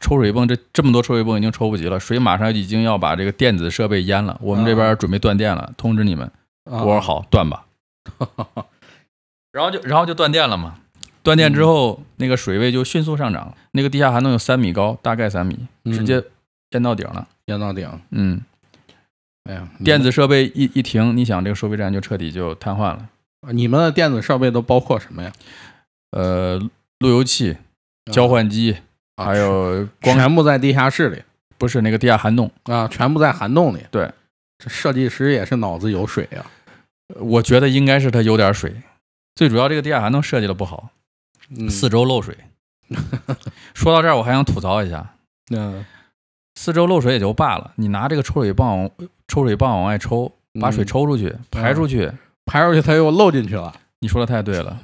[0.00, 6.26] 抽水泵这这么多抽水泵已经抽不及了，水马上已经要把这个电子设备淹了，我们这边准备断电了，通知你们。
[6.70, 7.64] 啊我说好，断吧。
[9.54, 10.74] 然后就然后就断电了嘛。
[11.22, 16.22] 断电之后，那个水位就迅速上涨，那个地下涵洞有三米高，大概三米，直接
[16.70, 17.28] 淹到顶了。
[17.46, 18.42] 淹到顶，嗯，
[19.44, 23.08] 哎呀，电子设备一一停，你想这个收费站就彻底就瘫痪了。
[23.52, 25.32] 你们的电子设备都包括什么呀？
[26.10, 26.58] 呃，
[26.98, 27.56] 路由器、
[28.10, 28.76] 交换机，
[29.14, 31.22] 啊还有光全部在地下室里
[31.56, 32.50] 不是那个地下涵洞。
[32.64, 33.80] 啊，全部在涵洞里。
[33.90, 34.10] 对，
[34.58, 36.44] 这设计师也是脑子有水啊。
[37.20, 38.74] 我觉得应该是他有点水，
[39.34, 40.90] 最主要这个地下涵洞设计的不好，
[41.50, 42.36] 嗯，四周漏水。
[43.74, 45.16] 说到这儿，我还想吐槽一下，
[45.50, 45.84] 嗯，
[46.54, 48.90] 四周漏水也就罢了，你拿这个抽水泵
[49.26, 52.12] 抽水泵往外抽，把水嗯抽出去、排出去，
[52.44, 53.74] 排出去它又漏进去了。
[54.00, 54.82] 你说的太对了。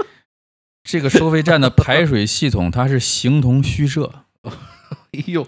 [0.82, 4.12] 这个收费站的排水系统它是形同虚设，
[4.42, 5.46] 哎呦，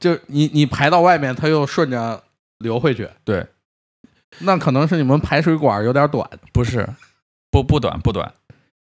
[0.00, 2.24] 就你你排到外面，它又顺着
[2.58, 3.10] 流回去。
[3.22, 3.46] 对，
[4.38, 6.28] 那可能是你们排水管有点短。
[6.52, 6.88] 不是
[7.56, 8.34] 不不短不短，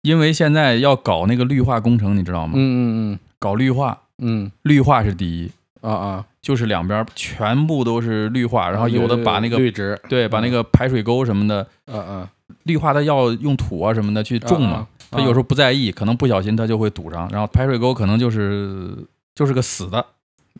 [0.01, 2.53] 因为现在要搞那个绿化工程，你知道吗？
[2.55, 5.51] 嗯嗯嗯搞绿化，嗯绿化是第一，
[5.81, 12.27] 嗯啊啊，就是两边全部都是绿化，然后有的把那个绿植，对把那个排水沟什么的嗯嗯
[12.63, 14.77] 绿化，它要用土啊什么的去种嘛。
[14.77, 18.93] 啊他有时候不在意，可能不小心他就会堵上，然后排水沟可能就是
[19.33, 20.05] 就是个死的，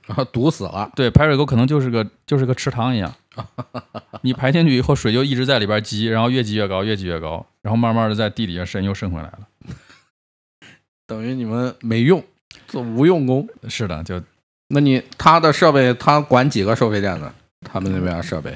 [0.07, 0.89] 候堵死了。
[0.95, 3.13] 对，排水沟可能就是个就是个池塘一样，
[4.23, 9.39] 你排进去以后，水就一直在里边积，然后越积越高，越积越高，然后慢慢的在地底下渗，又渗回来了。
[11.07, 12.23] 等于你们没用，
[12.67, 13.47] 做无用功。
[13.69, 14.21] 是的，就
[14.69, 17.33] 那你他的设备，他管几个收费站呢？
[17.61, 18.55] 他们那边的设备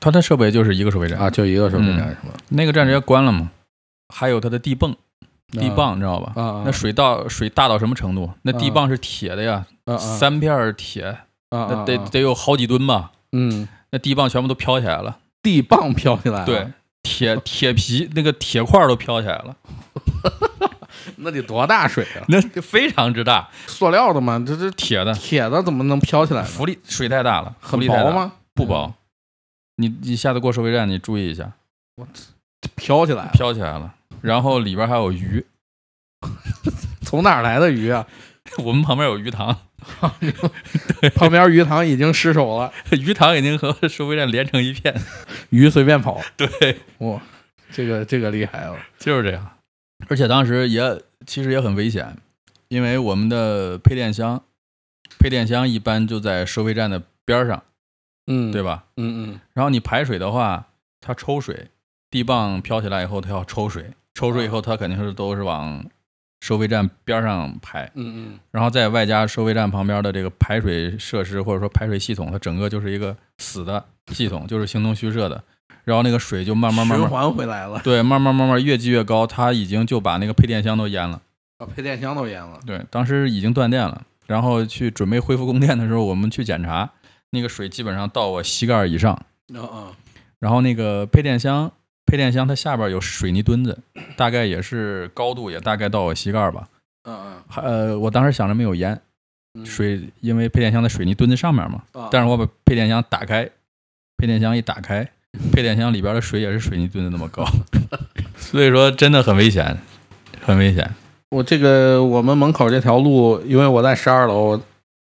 [0.00, 2.34] 他的设备就是一个收费站啊，，就一个收费站嗯是吧？
[2.48, 3.50] 那个站直接关了嘛。
[4.14, 4.94] 还有他的地泵，
[5.50, 6.32] 地泵你知道吧？
[6.36, 8.30] 啊啊，那水到水大到什么程度？
[8.42, 9.66] 那地啊泵是铁的呀，
[9.98, 11.16] 三片儿铁，
[11.50, 13.12] 那得啊得有好几吨吧？
[13.32, 15.18] 嗯，那地磅全部都飘起来了。
[15.42, 16.70] 地磅飘起来了，对，，
[17.02, 19.56] 铁铁皮那个铁块都飘起来了，
[21.16, 22.20] 那得多大水啊？
[22.28, 24.42] 那非常之大，塑料的吗？
[24.46, 26.46] 这这铁的，铁的怎么能飘起来呢？
[26.46, 28.02] 浮力水太大了，浮很力太大？
[28.02, 28.32] 薄吗？
[28.52, 28.92] 不薄。
[29.76, 31.52] 你你下次过收费站，你注意一下，
[31.96, 32.06] 我
[32.74, 33.94] 飘起来了，飘起来了。
[34.20, 35.46] 然后里边还有鱼，
[37.00, 38.06] 从哪儿来的鱼啊？
[38.62, 39.56] 我们旁边有鱼塘，
[41.14, 44.94] 旁边鱼塘已经失守了， 鱼塘已经和收费站连成一片。
[45.50, 46.20] 鱼随便跑。
[46.36, 46.48] 对，
[46.98, 47.20] 哇，
[47.70, 48.76] 这个这个厉害了。
[48.98, 49.50] 就是这样。
[50.08, 52.16] 而且当时也其实也很危险，
[52.68, 54.42] 因为我们的配电箱，
[55.18, 57.62] 配电箱一般就在收费站的边儿上，
[58.26, 58.62] 嗯，对？
[58.62, 58.84] 吧？
[58.96, 60.66] 嗯嗯然后你排水的话，
[61.00, 61.68] 它抽水，
[62.10, 65.84] 地泵飘起来以后，它要抽水，抽水以后，它肯定是都是往
[66.40, 75.42] 收费站边上排，嗯嗯然后再外加收费站旁边的这个排水设施或者说排水系统，它整个就是一个死的系统，就是形同虚设的。
[75.84, 81.22] 然后那个水就慢慢慢慢循环回来了，对，慢慢慢慢越积越高，它已经就把那个配电箱都淹了。
[81.58, 82.58] 把配电箱都淹了。
[82.66, 86.90] 对，当时已经断电了，然后去准备恢复供电的时候，我们去检查，
[87.30, 89.18] 那个水基本上到我膝盖以上。
[89.54, 89.86] 嗯嗯
[90.40, 91.72] 然后那个配电箱，
[92.06, 93.78] 配电箱它下边有水泥墩子，
[94.16, 96.68] 大概也是高度也大概到我膝盖吧。
[97.04, 98.98] 嗯嗯还呃，我当时想着没有淹
[99.54, 101.82] 嗯，水，因为配电箱在水泥墩子上面嘛。
[101.92, 103.48] 啊但是我把配电箱打开，
[104.16, 105.08] 配电箱一打开，
[105.52, 107.44] 配电箱里边的水也是水泥墩子那么高，
[108.36, 109.76] 所以说真的很危险，
[110.40, 110.88] 很危险。
[111.30, 114.60] 我这个我们门口这条路，因为我在十二楼，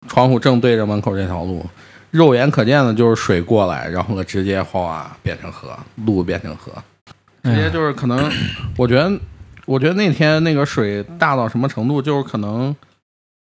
[0.08, 1.66] 窗户正对着门口这条路，
[2.12, 6.72] 肉眼可见的就是水过来，然后呢直接哗变成河，路变成河，
[7.44, 8.32] 直接就是可能，
[8.78, 9.12] 我觉得，
[9.66, 12.76] 我觉得那天那个水大到什么程度，就是可能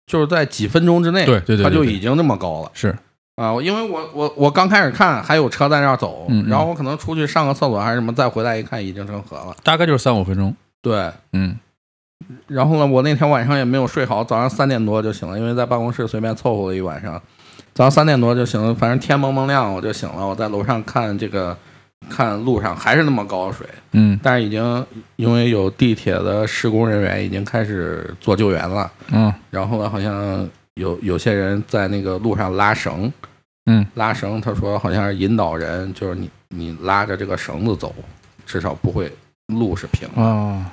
[0.05, 2.95] 就是在几分钟之内，对对对它就已经那么高了是，
[3.36, 3.53] 啊！
[3.62, 10.55] 因为我我我刚开始看还有车在那儿走，然后我可能出去上个厕所还是什么，再回来一看已经成河了，大概就是三五分钟。
[10.81, 11.12] 对。
[11.33, 11.57] 嗯，
[12.47, 17.21] 然后呢，我那天晚上也没有睡好，早上三点多就醒了，因为在办公室随便凑合了一晚上。
[17.73, 20.25] 早上三点多就醒了，反正天蒙蒙亮我就醒了。
[20.25, 21.55] 我在楼上看这个
[22.10, 24.19] 看路上还是那么高的水，嗯。
[24.23, 29.33] 但是已经因为有地铁的施工人员已经开始做救援了，嗯。
[29.49, 33.12] 然后呢，好像有有些人在那个路上拉绳，
[33.65, 37.93] 嗯，拉绳，他说好像是引导人，就是你你拉着这个绳子走，
[38.45, 39.12] 至少不会
[39.47, 40.21] 路是平的。
[40.21, 40.63] 哦，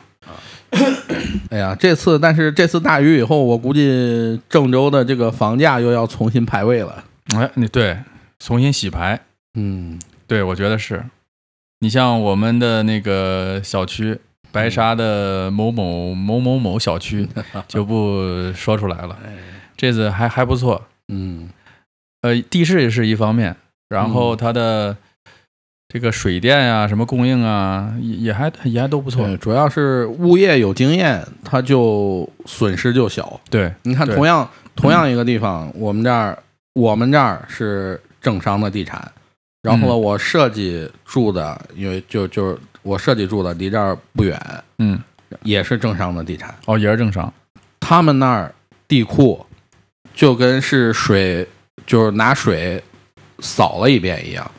[1.50, 7.02] 哎呀，这次但是这次大雨以后，我估计郑州的这个房价又要重新排位了。
[7.37, 7.96] 哎，你对，
[8.38, 9.18] 重新洗牌，
[9.54, 11.04] 嗯，对我觉得是。
[11.80, 14.18] 你像我们的那个小区，
[14.50, 17.28] 白沙的某某某某某小区，
[17.68, 19.18] 就不说出来了。
[19.24, 19.32] 哎，
[19.76, 21.50] 这次还还不错，嗯
[22.22, 23.54] 呃，地势也是一方面，
[23.90, 24.96] 然后它的
[25.88, 29.37] 这个水电呀、什么供应啊，也也还也还都不错，。
[29.37, 33.38] 主要是物业有经验，它就损失就小。
[33.50, 36.38] 对，你看，同样同样一个地方，我们这儿
[36.72, 39.12] 我们这儿是政商的地产，
[39.64, 44.38] 然后呢，嗯我设计住的，因为就就是我设计住的离这儿不远，
[44.79, 45.00] 嗯，
[45.42, 47.33] 也是政商的地产，哦，也是正常。
[47.81, 48.55] 他们那儿
[48.87, 49.44] 地库
[50.12, 51.48] 就跟是水，
[51.87, 52.83] 就是拿水
[53.38, 54.50] 扫了一遍一样，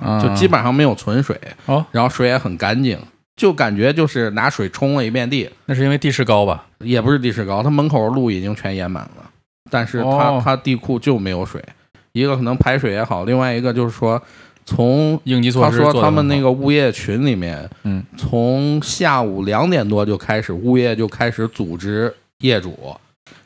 [0.00, 2.98] 啊就基本上没有存水，哦，然后水也很干净，
[3.36, 6.66] 就感觉就是拿水冲了一遍地，那是因为地势高吧？
[6.78, 9.30] 也不是地势高，它门口的路已经全淹满了，
[9.70, 11.62] 但是它、哦它地库就没有水，
[12.12, 14.20] 一个可能排水也好，另外一个就是说
[14.64, 16.10] 从应急措他说施做得很好。
[16.10, 22.94] 他们那个物业群里面，嗯，从下午两点多就开始，物业就开始组织业主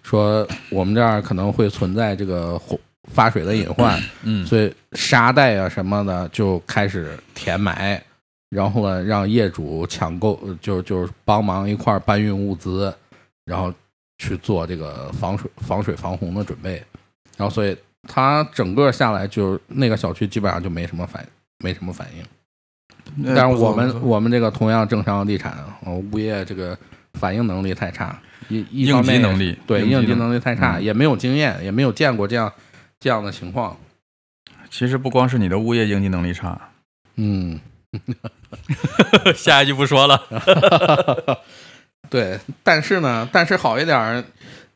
[0.02, 2.78] 说我们这儿可能会存在这个洪
[3.12, 4.46] 发水的隐患，嗯。
[4.46, 8.00] 所以沙袋啊什么的就开始填埋，
[8.50, 12.94] 然后呢让业主抢购，呃就就是帮忙一块儿搬运物资，
[13.44, 13.72] 然后
[14.18, 16.82] 去做这个防水、防水、防洪的准备。
[17.36, 21.26] 然后所以它整个下来就那个小区基本上就没什么反
[21.58, 22.22] 没什么反应。
[23.26, 26.78] 呃但是我们我们这个同样正商地产，呃物业这个
[27.14, 32.52] 反应能力太差，一一应方面急能力对应急能能力太差，嗯也没有经验，也没有见过这样
[33.00, 33.76] 这样的情况。
[34.70, 36.60] 其实不光是你的物业应急能力差，
[37.16, 37.58] 嗯，
[39.34, 40.20] 下一句不说了。
[42.10, 44.22] 对，但是呢，但是好一点儿，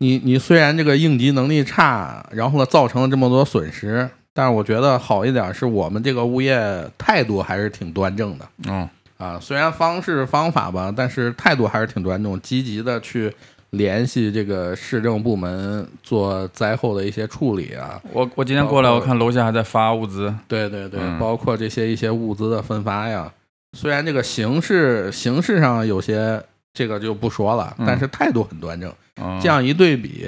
[0.02, 9.38] 你你虽然这个应急能力差，然后呢造成了这么多损失，但是我觉得好一点儿是我们这个物业态度还是挺端正的嗯，啊。
[9.40, 13.32] 虽然方式方法吧，但是态度还是挺端正，积极的去
[13.70, 18.02] 联系这个市政部门做灾后的一些处理啊。
[18.12, 20.34] 我我今天过来，我看楼下还在发物资。
[20.48, 23.32] 对对对，嗯包括这些一些物资的分发呀。
[23.78, 26.42] 虽然这个形式形式上有些
[26.74, 28.92] 这个就不说了，嗯但是态度很端正。
[29.20, 30.26] 嗯这样一对比，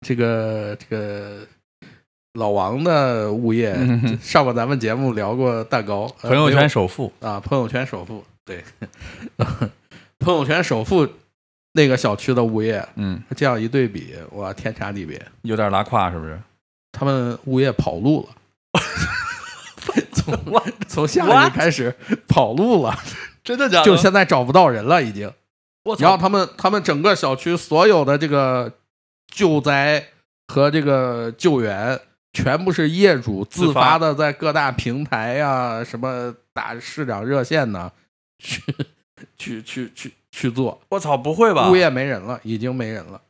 [0.00, 1.46] 这个这个
[2.34, 8.64] 老王的物业嗯上过咱们节目聊过蛋糕，呃朋友圈首富，啊，朋友圈首富对，
[10.18, 11.06] 朋友圈首富
[11.72, 15.20] 那个小区的物业，嗯，这样一对比，哇，天差地别。
[15.42, 16.38] 有点拉胯，是不是？
[16.92, 18.34] 他们物业跑路了。
[20.12, 20.38] 从
[20.86, 21.52] 从下雨 What？
[21.52, 21.94] 开始
[22.28, 22.98] 跑路了，
[23.44, 25.30] 真的假的就现在找不到人了，已经。
[25.84, 28.72] 我然后他们他们整个小区所有的这个
[29.26, 30.08] 救灾
[30.48, 32.00] 和这个救援，
[32.32, 37.90] 全部是业主自自发发的，在各大平台呀、什么打市长热线呐，
[38.38, 38.62] 去
[39.36, 40.80] 去去去去做。
[40.90, 41.68] 我操，不会吧？
[41.70, 43.20] 物业没人了，已经没人了。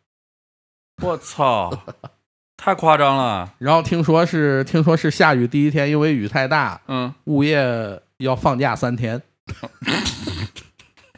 [1.02, 1.72] 我操，
[2.58, 3.54] 太夸张了。
[3.58, 9.22] 然后听说是听说是下雨第一天，因为雨太大，嗯，物业要放假三天。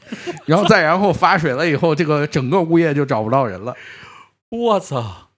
[0.47, 3.75] 然后再然后发水了以后，这个整个物业就找不到人了。
[4.51, 5.29] 我操，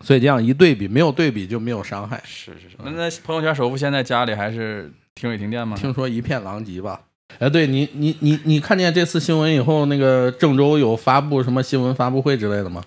[0.00, 2.20] 所以这样一对比，没有对比就没有伤害。
[2.24, 2.76] 是是是。
[2.82, 5.76] 那那朋友圈首富现在家里还是停水停电吗？
[5.76, 7.00] 听说一片狼藉吧？
[7.38, 12.82] 哎，对你你你你看见这次新闻以后，那个郑州有发布什么新闻发布会之类的吗？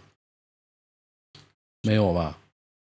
[1.83, 2.37] 没有吧？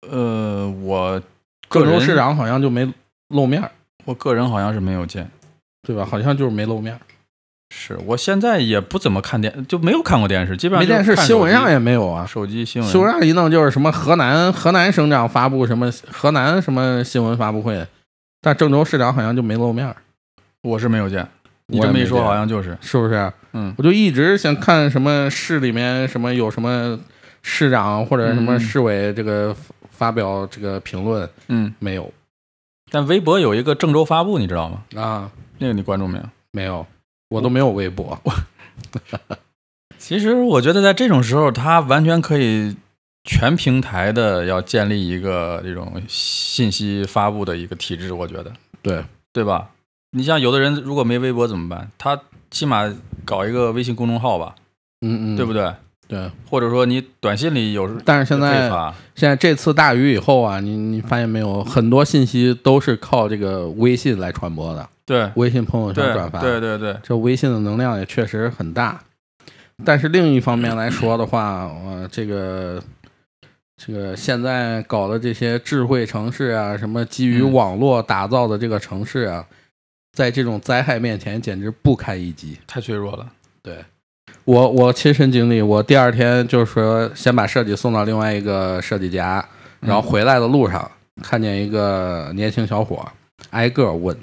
[0.10, 1.22] 呃，我
[1.70, 2.88] 郑州市长好像就没
[3.30, 3.72] 露面儿，
[4.04, 5.30] 我个人好像是没有见。
[5.88, 6.04] 对吧？
[6.04, 7.00] 好像就是没露面儿，
[7.78, 12.26] 是我现在也不怎么看电，就没有看过电视，基本上没电视，新闻上也没有啊。
[12.26, 12.90] 手机新闻。
[12.90, 17.86] 新闻上一弄就是什么河南河南省长发布什么河南什么新闻发布会，
[18.42, 19.96] 但郑州市长好像就没露面儿，
[20.62, 21.28] 我是没有见。
[21.68, 23.32] 你这么一说，好像就是，是不是？
[23.54, 26.98] 嗯，我就一直想看什么市里面什么有什么
[27.42, 29.56] 市长或者什么嗯市委这个
[29.90, 31.74] 发表这个评论，嗯。
[31.80, 32.12] 没有
[32.90, 34.84] 但微博有一个郑州发布，你知道吗？
[34.96, 36.24] 啊，那个你关注没有？
[36.52, 36.86] 没有，
[37.30, 38.20] 我都没有微博。
[39.98, 42.76] 其实我觉得在这种时候，他完全可以
[43.24, 49.04] 全平台的要建立一个这种信息发布的一个体制，我觉得，对，
[49.34, 49.70] 对吧？
[50.12, 51.90] 你像有的人如果没微博怎么办？
[51.98, 52.22] 他
[52.52, 52.94] 起码
[53.26, 54.56] 搞一个微信公众号吧，
[55.02, 55.74] 嗯嗯，对不对？
[56.08, 56.32] 对。
[56.50, 58.70] 或者说你短信里有时但是现在，
[59.16, 69.02] 现在这次大雨以后啊，你你发现没有，很多信息都是靠这个微信来传播的，对微信朋友圈转发，对对对，这微信的能量也确实很大。
[69.84, 72.82] 但是另一方面来说的话， 呃，这个
[73.76, 79.46] 这个现在搞的这些智慧城市啊，什么基于嗯网络打造的这个城市啊，
[80.14, 82.58] 在这种灾害面前简直不堪一击。
[82.66, 83.28] 太脆弱了。
[83.62, 83.84] 对
[84.44, 89.44] 我我亲身经历，我第二天就是说先把设计送到另外一个设计家，
[89.82, 89.90] 嗯。
[89.90, 90.90] 然后回来的路上
[91.24, 93.08] 看见一个年轻小伙，
[93.50, 94.16] 挨个问，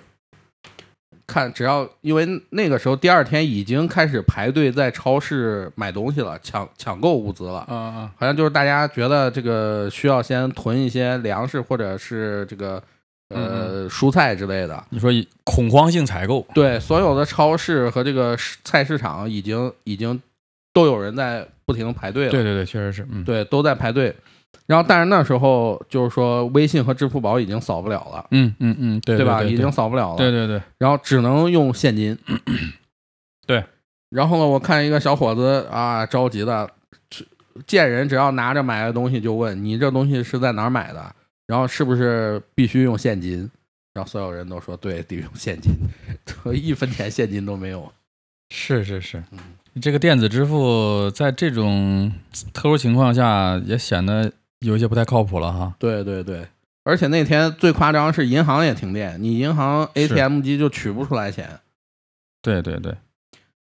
[1.26, 8.11] 看只要因为那个时候第二天已经开始排队在超市买东西了，抢抢购物资了，嗯嗯。
[8.16, 12.80] 好像就是大家觉得这个需要先囤一些粮食或者是这个
[13.35, 14.85] 呃蔬菜之类的。
[14.91, 20.20] 你说以恐慌性采购，对，所有的超市和这个市菜市场已经已经
[20.72, 22.30] 都有人在不停地排队了。
[22.30, 24.14] 对对对，确实是，嗯对，都在排队。
[24.66, 29.41] 然后，但是那时候就是说，微信和支付宝已经扫不了了，嗯嗯嗯，对对吧？
[29.41, 30.16] 对已经扫不了了。
[30.16, 32.16] 对对对，然后只能用现金。
[33.47, 33.62] 对。
[34.11, 36.68] 然后呢，我看一个小伙子啊，着急的，
[37.66, 41.14] 见人只要拿着买的东西就问你这东西是在哪儿买的，
[41.53, 43.40] 然后是不是必须用现金？
[43.92, 45.70] 然后所有人都说对，得用现金，
[46.50, 47.92] 一分钱现金都没有。
[48.48, 49.38] 是是是嗯，
[49.78, 52.11] 这个电子支付在这种
[52.55, 55.74] 特殊情况下也显得有些不太靠谱了哈。
[55.78, 56.48] 对对对，
[56.84, 61.61] 而且那天最夸张是银行也停电，你银行 ATM 机就取不出来钱，
[62.40, 62.96] 对对对，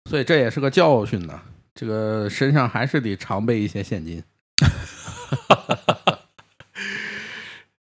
[0.10, 1.42] 所以这也是个教训呢。
[1.76, 4.24] 这个身上还是得常备一些现金。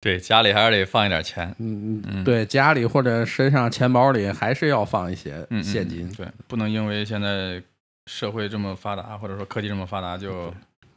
[0.03, 6.12] 对，家里还是得放一点钱，嗯嗯对，家里或者身上钱包里还是要放一些嗯，嗯现金。
[6.14, 7.62] 对，不能因为现在
[8.07, 10.53] 社会这么发达，或者说科技这么发达，就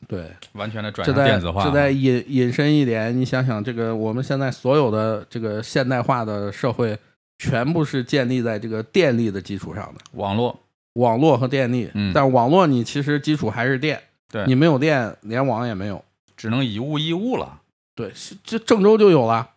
[0.08, 1.64] 对，完全的转向电子化。
[1.64, 6.98] 这再引引申一点，你想想，这个我们现在所有的这个现代化的社会，
[7.38, 10.02] 全部是建立在这个电力的基础上的。
[10.14, 10.60] 网络，
[10.94, 14.02] 网络和电力，嗯但网络你其实基础还是电，
[14.32, 16.04] 对你没有电，连网也没有。
[16.36, 17.62] 只能以物易物了。
[17.96, 19.50] 对，是这郑州就有了，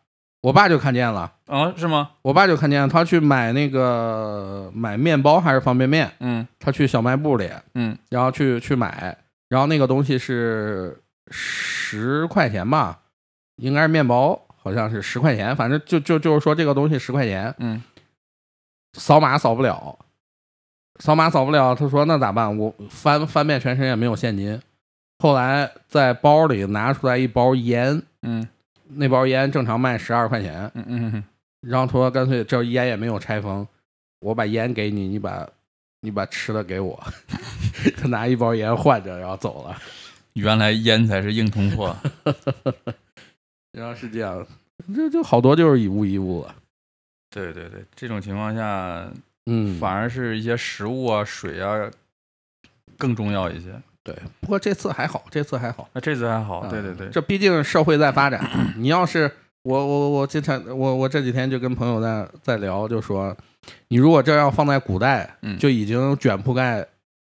[0.43, 2.11] 我爸就看见了，啊，是吗？
[2.23, 9.19] 我爸就看见了他去买那个买面包还是方便面，嗯他去小卖部里，嗯然后去去买，
[9.49, 13.01] 然后那个东西是十块钱吧，
[13.57, 17.83] 应该是面包，好像是十块钱，反正就就就是说这个东西十块钱，嗯
[18.97, 19.99] 扫码扫不了，
[21.01, 22.57] 扫码扫不了，他说那咋办？
[22.57, 24.61] 我翻翻遍全身也没有现金。
[25.19, 28.47] 后来在包里拿出来一包烟，嗯
[28.91, 31.25] 那包烟正常卖十二块钱，嗯嗯嗯，
[31.61, 33.67] 然后他说干脆这烟也没有拆封，
[34.21, 35.47] 我把烟给你，你把
[36.01, 36.99] 你把吃的给我。
[37.97, 39.77] 他拿一包烟换着，然后走了。
[40.35, 41.97] 原来烟才是硬通货。
[43.73, 44.47] 然后是这样，
[44.95, 46.55] 这就好多就是以物易物了。
[47.31, 49.07] 对对对，这种情况下，
[49.47, 51.91] 嗯，反而是一些食物啊、水啊
[52.97, 53.71] 更重要一些。
[54.13, 54.23] 对。
[54.41, 55.89] 不过这次还好，这次还好。
[55.93, 58.43] 那这次还好，嗯对对对，这毕竟社会在发展。
[58.77, 59.31] 你要是
[59.63, 63.37] 我我我经常我我这几天就跟朋友在在聊，就说
[63.89, 66.87] 你如果这要放在古代，嗯就已经卷铺盖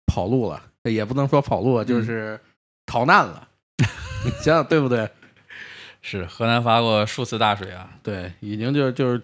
[0.07, 2.39] 跑路了，也不能说跑路，就是
[2.87, 3.49] 逃难了。
[4.25, 5.09] 你想想对不对？
[6.01, 7.91] 是河南发过数次大水啊。
[8.03, 9.23] 对，已经就就是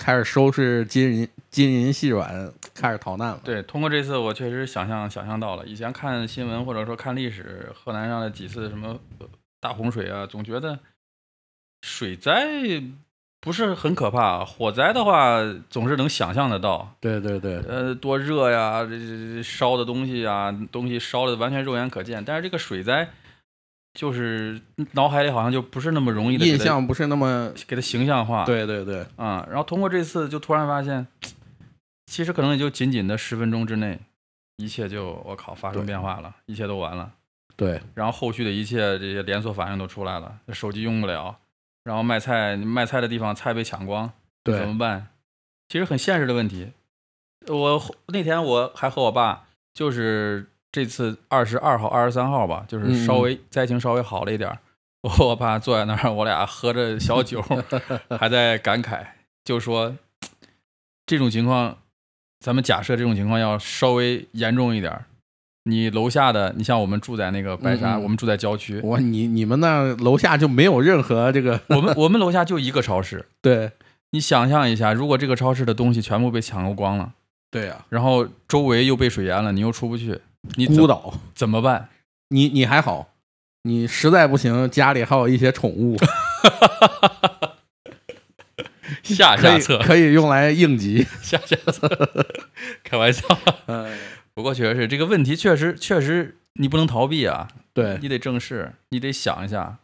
[0.00, 3.40] 开始收拾金银金银细软，开始逃难了。
[3.44, 9.28] 对，通过这次我确实想象想象到了，以前看新闻或者说看历史，河南上的几次什么呃
[9.60, 10.78] 大洪水啊，总觉得
[11.82, 12.48] 水灾
[13.42, 15.38] 不是很可怕，火灾的话
[15.68, 16.94] 总是能想象得到。
[16.98, 22.24] 对对对呃，多热呀，这这这烧的东西啊，东西烧的完全肉眼可见。
[22.24, 23.10] 但是这个水灾，
[23.94, 24.60] 就是
[24.92, 28.44] 脑海里好像就不是那么容易的印象不是那么给它形象化。
[28.44, 31.06] 对对对啊、然后通过这次就突然发现，
[32.06, 33.98] 其实可能也就仅仅的十分钟之内，
[34.56, 37.12] 一切就我靠发生变化了，一切都完了。
[37.56, 41.36] 对然后后续的一切这些连锁反应都出来了，手机用不了，
[41.84, 44.10] 然后卖菜卖菜的地方菜被抢光，
[44.42, 45.08] 对怎么办？
[45.68, 46.68] 其实很现实的问题。
[47.48, 53.20] 我那天我还和我爸，就是这次二十二号、二十三号吧，就是稍嗯。
[53.22, 54.58] 微灾情稍微好了一点儿。
[55.18, 57.42] 我爸坐在那儿，我俩喝着小酒，
[58.18, 59.04] 还在感慨，
[59.44, 59.96] 就说
[61.06, 61.78] 这种情况，
[62.40, 65.06] 咱们假设这种情况要稍微严重一点儿，
[65.64, 73.72] 你楼下的，你像我们住在那个白沙，我们住在郊区，我你你们那楼下就没有任何这个我们我们楼下就一个超市， 对。
[74.12, 77.12] 你想象一下，如果这个超市的东西全部被抢购光了，
[77.48, 80.20] 对呀、然后周围又被水淹了，你又出不去，
[80.56, 81.88] 你怎孤岛，怎么办？
[82.28, 83.08] 你你还好，
[83.62, 85.96] 你实在不行，家里还有一些宠物，
[89.02, 91.06] 可以下下策，可以用来应急。
[91.22, 91.88] 下下策，
[92.84, 93.24] 开玩笑。
[93.66, 93.98] 哎，
[94.34, 99.78] 不过确实是这个问题，确实确实你不能逃避啊，对，你得正视，你得想一下。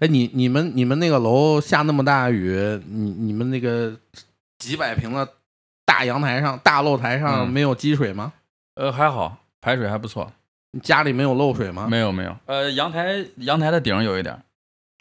[0.00, 3.96] 哎，你你们你们那个楼下那么大雨，你你们那个
[4.58, 5.28] 几百平的
[5.84, 8.32] 大阳台上、大露台上嗯没有积水吗？
[8.74, 10.30] 呃，还好，排水还不错，
[10.72, 11.86] 你家里没有漏水吗？
[11.90, 12.36] 没有没有。
[12.44, 14.42] 呃，阳台阳台的顶有一点儿，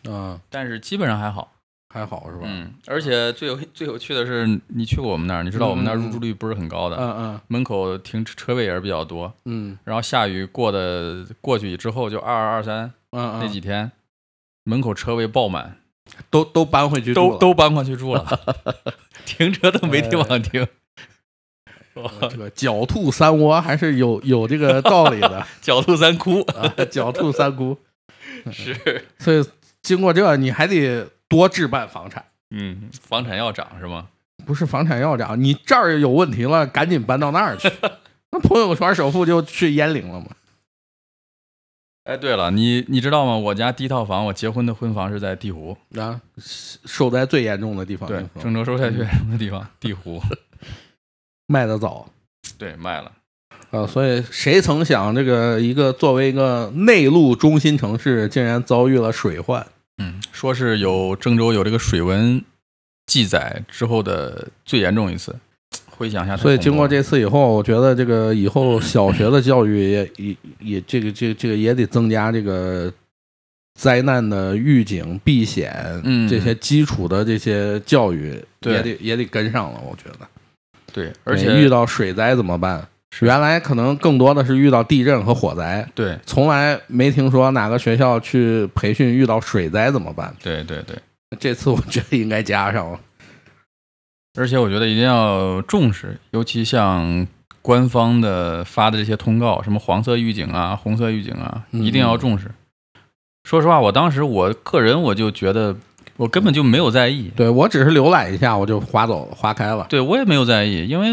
[0.08, 1.50] 嗯，但是基本上还好。
[1.94, 2.44] 还好是吧？
[2.46, 9.32] 嗯，而且最有最有趣的是，你去过我们那儿，你知道我们那儿入住率不是很高的，嗯嗯门口停车车位也是比较多。
[9.46, 13.92] 嗯然后下雨过的过去之后，就二二二三嗯嗯，那几天，
[14.64, 15.78] 门口车位爆满，
[16.32, 18.26] 都都搬回去住了都都搬过去住了，
[19.28, 20.66] 停车都没地方停。
[22.30, 27.78] 这个 狡兔三窝还是有有这个道理的 狡兔三窟啊，狡兔三窟。
[28.52, 29.46] 是，所以
[29.82, 34.08] 经过这，你还得多置办房产，嗯，房产要涨是吗？
[34.46, 37.72] 不是房产要涨，你这儿有问题了，赶紧搬到那儿去。
[38.32, 40.28] 那朋友圈首富就去鄢陵了嘛？
[42.04, 43.38] 哎，对了，你你知道吗？
[43.38, 50.22] 我家第一套房，我结婚的婚房是在地湖，啊，受灾最严重的地方，对郑州受灾最严重的地方，地湖，
[51.54, 52.10] 卖的早
[52.58, 53.12] 对，卖了。
[53.70, 59.66] 啊，所以谁曾想，这个一个作为一个内陆中心城市，竟然遭遇了水患。
[60.00, 62.44] 嗯，说是有郑州有这个水文
[63.06, 65.36] 记载之后的最严重一次，
[65.96, 66.36] 回想一下。
[66.36, 72.92] 所以经过这次以后，我觉得这个以后小学的教育也也也这个这个这个也得增加这个
[73.80, 75.74] 灾难的预警、避险，
[76.04, 79.80] 嗯这些基础的这些教育对也得也得跟上了。
[79.84, 80.28] 我觉得，
[80.94, 82.88] 对，而且遇到水灾怎么办？
[83.20, 90.34] 原来可能更多的是遇到地震和火灾，对从来没听说哪个学校去培训遇到水灾怎么办。
[90.42, 90.98] 对对对，
[91.40, 93.00] 这次我觉得应该加上了。
[94.40, 97.28] 而且我觉得一定要重视，尤其像
[97.62, 102.50] 官方的发的这些通告，什么黄色预警啊、红色预警啊，嗯一定要重视。
[103.44, 105.76] 说实话，我当时我个人我就觉得
[106.18, 109.86] 我根本就没有在意，对我只是浏览一下，我就划走了，划开了。
[109.90, 111.10] 对我也没有在意，因为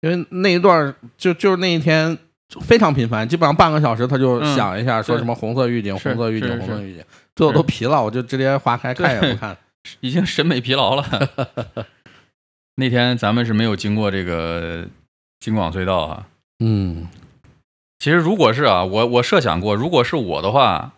[0.00, 2.16] 因为那一段儿就就是那一天
[2.60, 7.04] 非常频繁，基本上半个小时他就嗯想一下，说什么红色预警、是红色预警、红色预警，
[7.34, 9.56] 最后都疲了，我就直接划开，对看也不看。
[9.98, 11.04] 已经审美疲劳了。
[12.76, 14.86] 那天咱们是没有经过这个
[15.40, 16.26] 京广隧道哈、
[16.60, 17.08] 嗯，
[17.98, 20.92] 其实如果是啊，我我设想过，如果是我的话，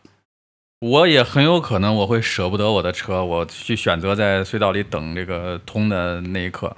[0.85, 6.77] 我也很有可能我会舍不得我的车，我去选择在隧道里等这个通的那一刻。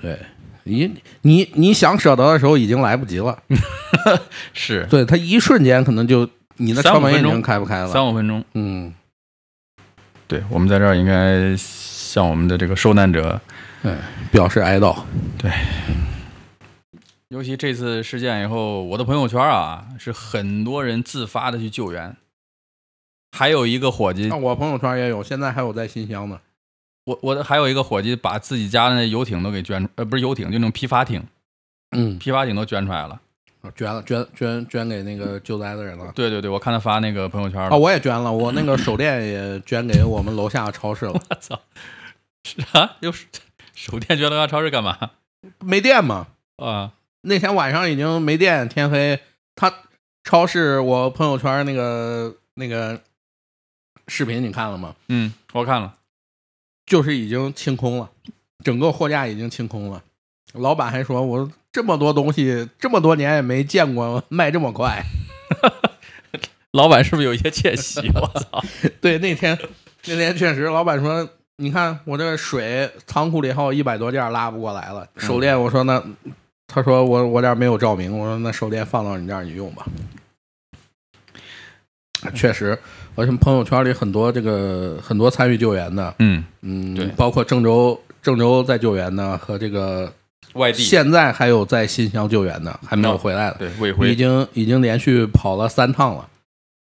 [0.00, 0.16] 对
[0.62, 0.88] 你
[1.22, 3.36] 你你想舍得的时候已经来不及了，
[4.54, 6.28] 是对他一瞬间可能就
[6.58, 7.88] 你的车门已经三五分钟开不开了。
[7.88, 8.44] 三五分钟。
[8.54, 8.94] 嗯，
[10.28, 13.40] 对，我们在这儿应该向我们的这个受难者，
[14.30, 14.96] 表示哀悼。
[15.36, 15.50] 对
[17.30, 22.14] 尤其这次事件以后，我的朋友圈啊是很多人自发的去救援，
[23.32, 26.38] 还有一个伙计那我朋友圈也有，现在还有在新乡呢。
[27.04, 31.20] 我我还有一个伙计把自己家的那游艇都给捐，呃，不是游艇，就那种批发艇，
[31.90, 33.20] 嗯，批发艇都捐出来了。
[33.74, 36.12] 捐了，捐捐捐给那个救灾的人了。
[36.14, 37.78] 对对对，我看他发那个朋友圈啊，了。
[37.78, 41.12] 我也捐了，我那个手电也捐给我们楼下超市了。
[41.30, 41.60] 我操，
[42.44, 43.26] 是啊，又是
[43.72, 44.98] 手电捐到家超市干嘛
[45.60, 46.26] 没电嘛，
[46.56, 46.92] 啊？
[47.22, 49.20] 那天晚上已经没电，天黑。
[49.54, 49.72] 他
[50.24, 53.00] 超市我朋友圈那个那个
[54.08, 54.94] 视频你看了吗？
[55.08, 55.94] 嗯，我看了，
[56.86, 58.10] 就是已经清空了，
[58.64, 60.02] 整个货架已经清空了。
[60.54, 65.02] 老板还说：“我这么多东西，这么多年也没见过卖这么快。
[66.72, 68.00] 老板是不是有一些窃喜？
[68.14, 68.62] 我操，”
[69.00, 69.58] 对，那天
[70.06, 71.26] 那天确实，老板说
[71.56, 76.02] ：“你看我这水仓库里还有一百多件拉不过来了。”手电，我说那，
[76.66, 79.86] 他说我我这儿没有照明，我说那手电放到你这儿你用吧。
[82.30, 82.78] 确实，
[83.14, 90.12] 而且朋友圈里很多这个很多参与救援的，嗯，嗯，对包括郑州郑州在救援的和这个
[90.54, 96.28] 外地现在还有在新乡救援的还没有回来的，对魏已，经已经连续跑了三趟了。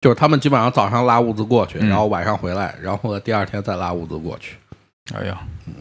[0.02, 4.58] 就是他们基本上早上拉物资过去，嗯然后晚上回来，然后第二天再拉物资过去。
[5.14, 5.74] 哎呀，嗯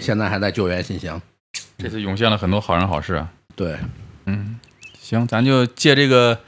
[0.00, 1.18] 现在还在救援新乡。
[1.78, 3.30] 这次涌现了很多好人好事啊。
[3.54, 3.74] 对，
[4.26, 4.58] 嗯，
[5.00, 6.38] 行，咱就借这个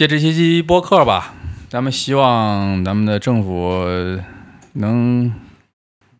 [0.00, 1.34] 借这期播客吧，
[1.68, 3.86] 咱们希望咱们的政府
[4.72, 5.30] 能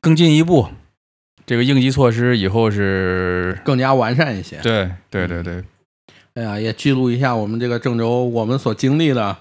[0.02, 0.68] 更进一步，
[1.46, 4.58] 这个应急措施以后是，更加完善一些。
[4.58, 5.64] 对对对对，
[6.34, 9.38] 哎呀，也记录一下我们这个郑州我们所经历的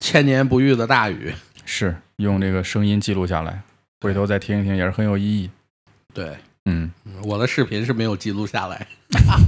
[0.00, 1.32] 千年不遇的大雨。
[1.64, 3.62] 是用这个声音记录下来，
[4.00, 5.48] 回头再听一听也是很有意义。
[6.12, 6.90] 对，嗯，
[7.22, 8.88] 我的视频是没有记录下来。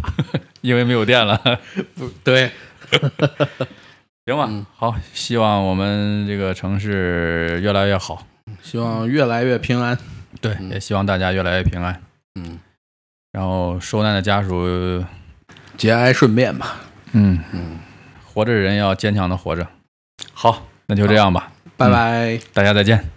[0.62, 1.36] 因为没有电了。
[1.98, 2.52] 不对，
[4.26, 8.26] 行吧，嗯好，希望我们这个城市越来越好。
[8.62, 9.98] 希望越来越平安。
[10.40, 12.02] 对，嗯也希望大家越来越平安。
[12.36, 12.58] 嗯，
[13.32, 15.04] 然后受难的家属，
[15.76, 16.76] 节哀顺变吧。
[17.12, 17.78] 嗯嗯，
[18.24, 19.66] 活着人要坚强的活着。
[20.32, 22.40] 好，那就这样吧，拜拜。
[22.54, 23.13] 大家再见。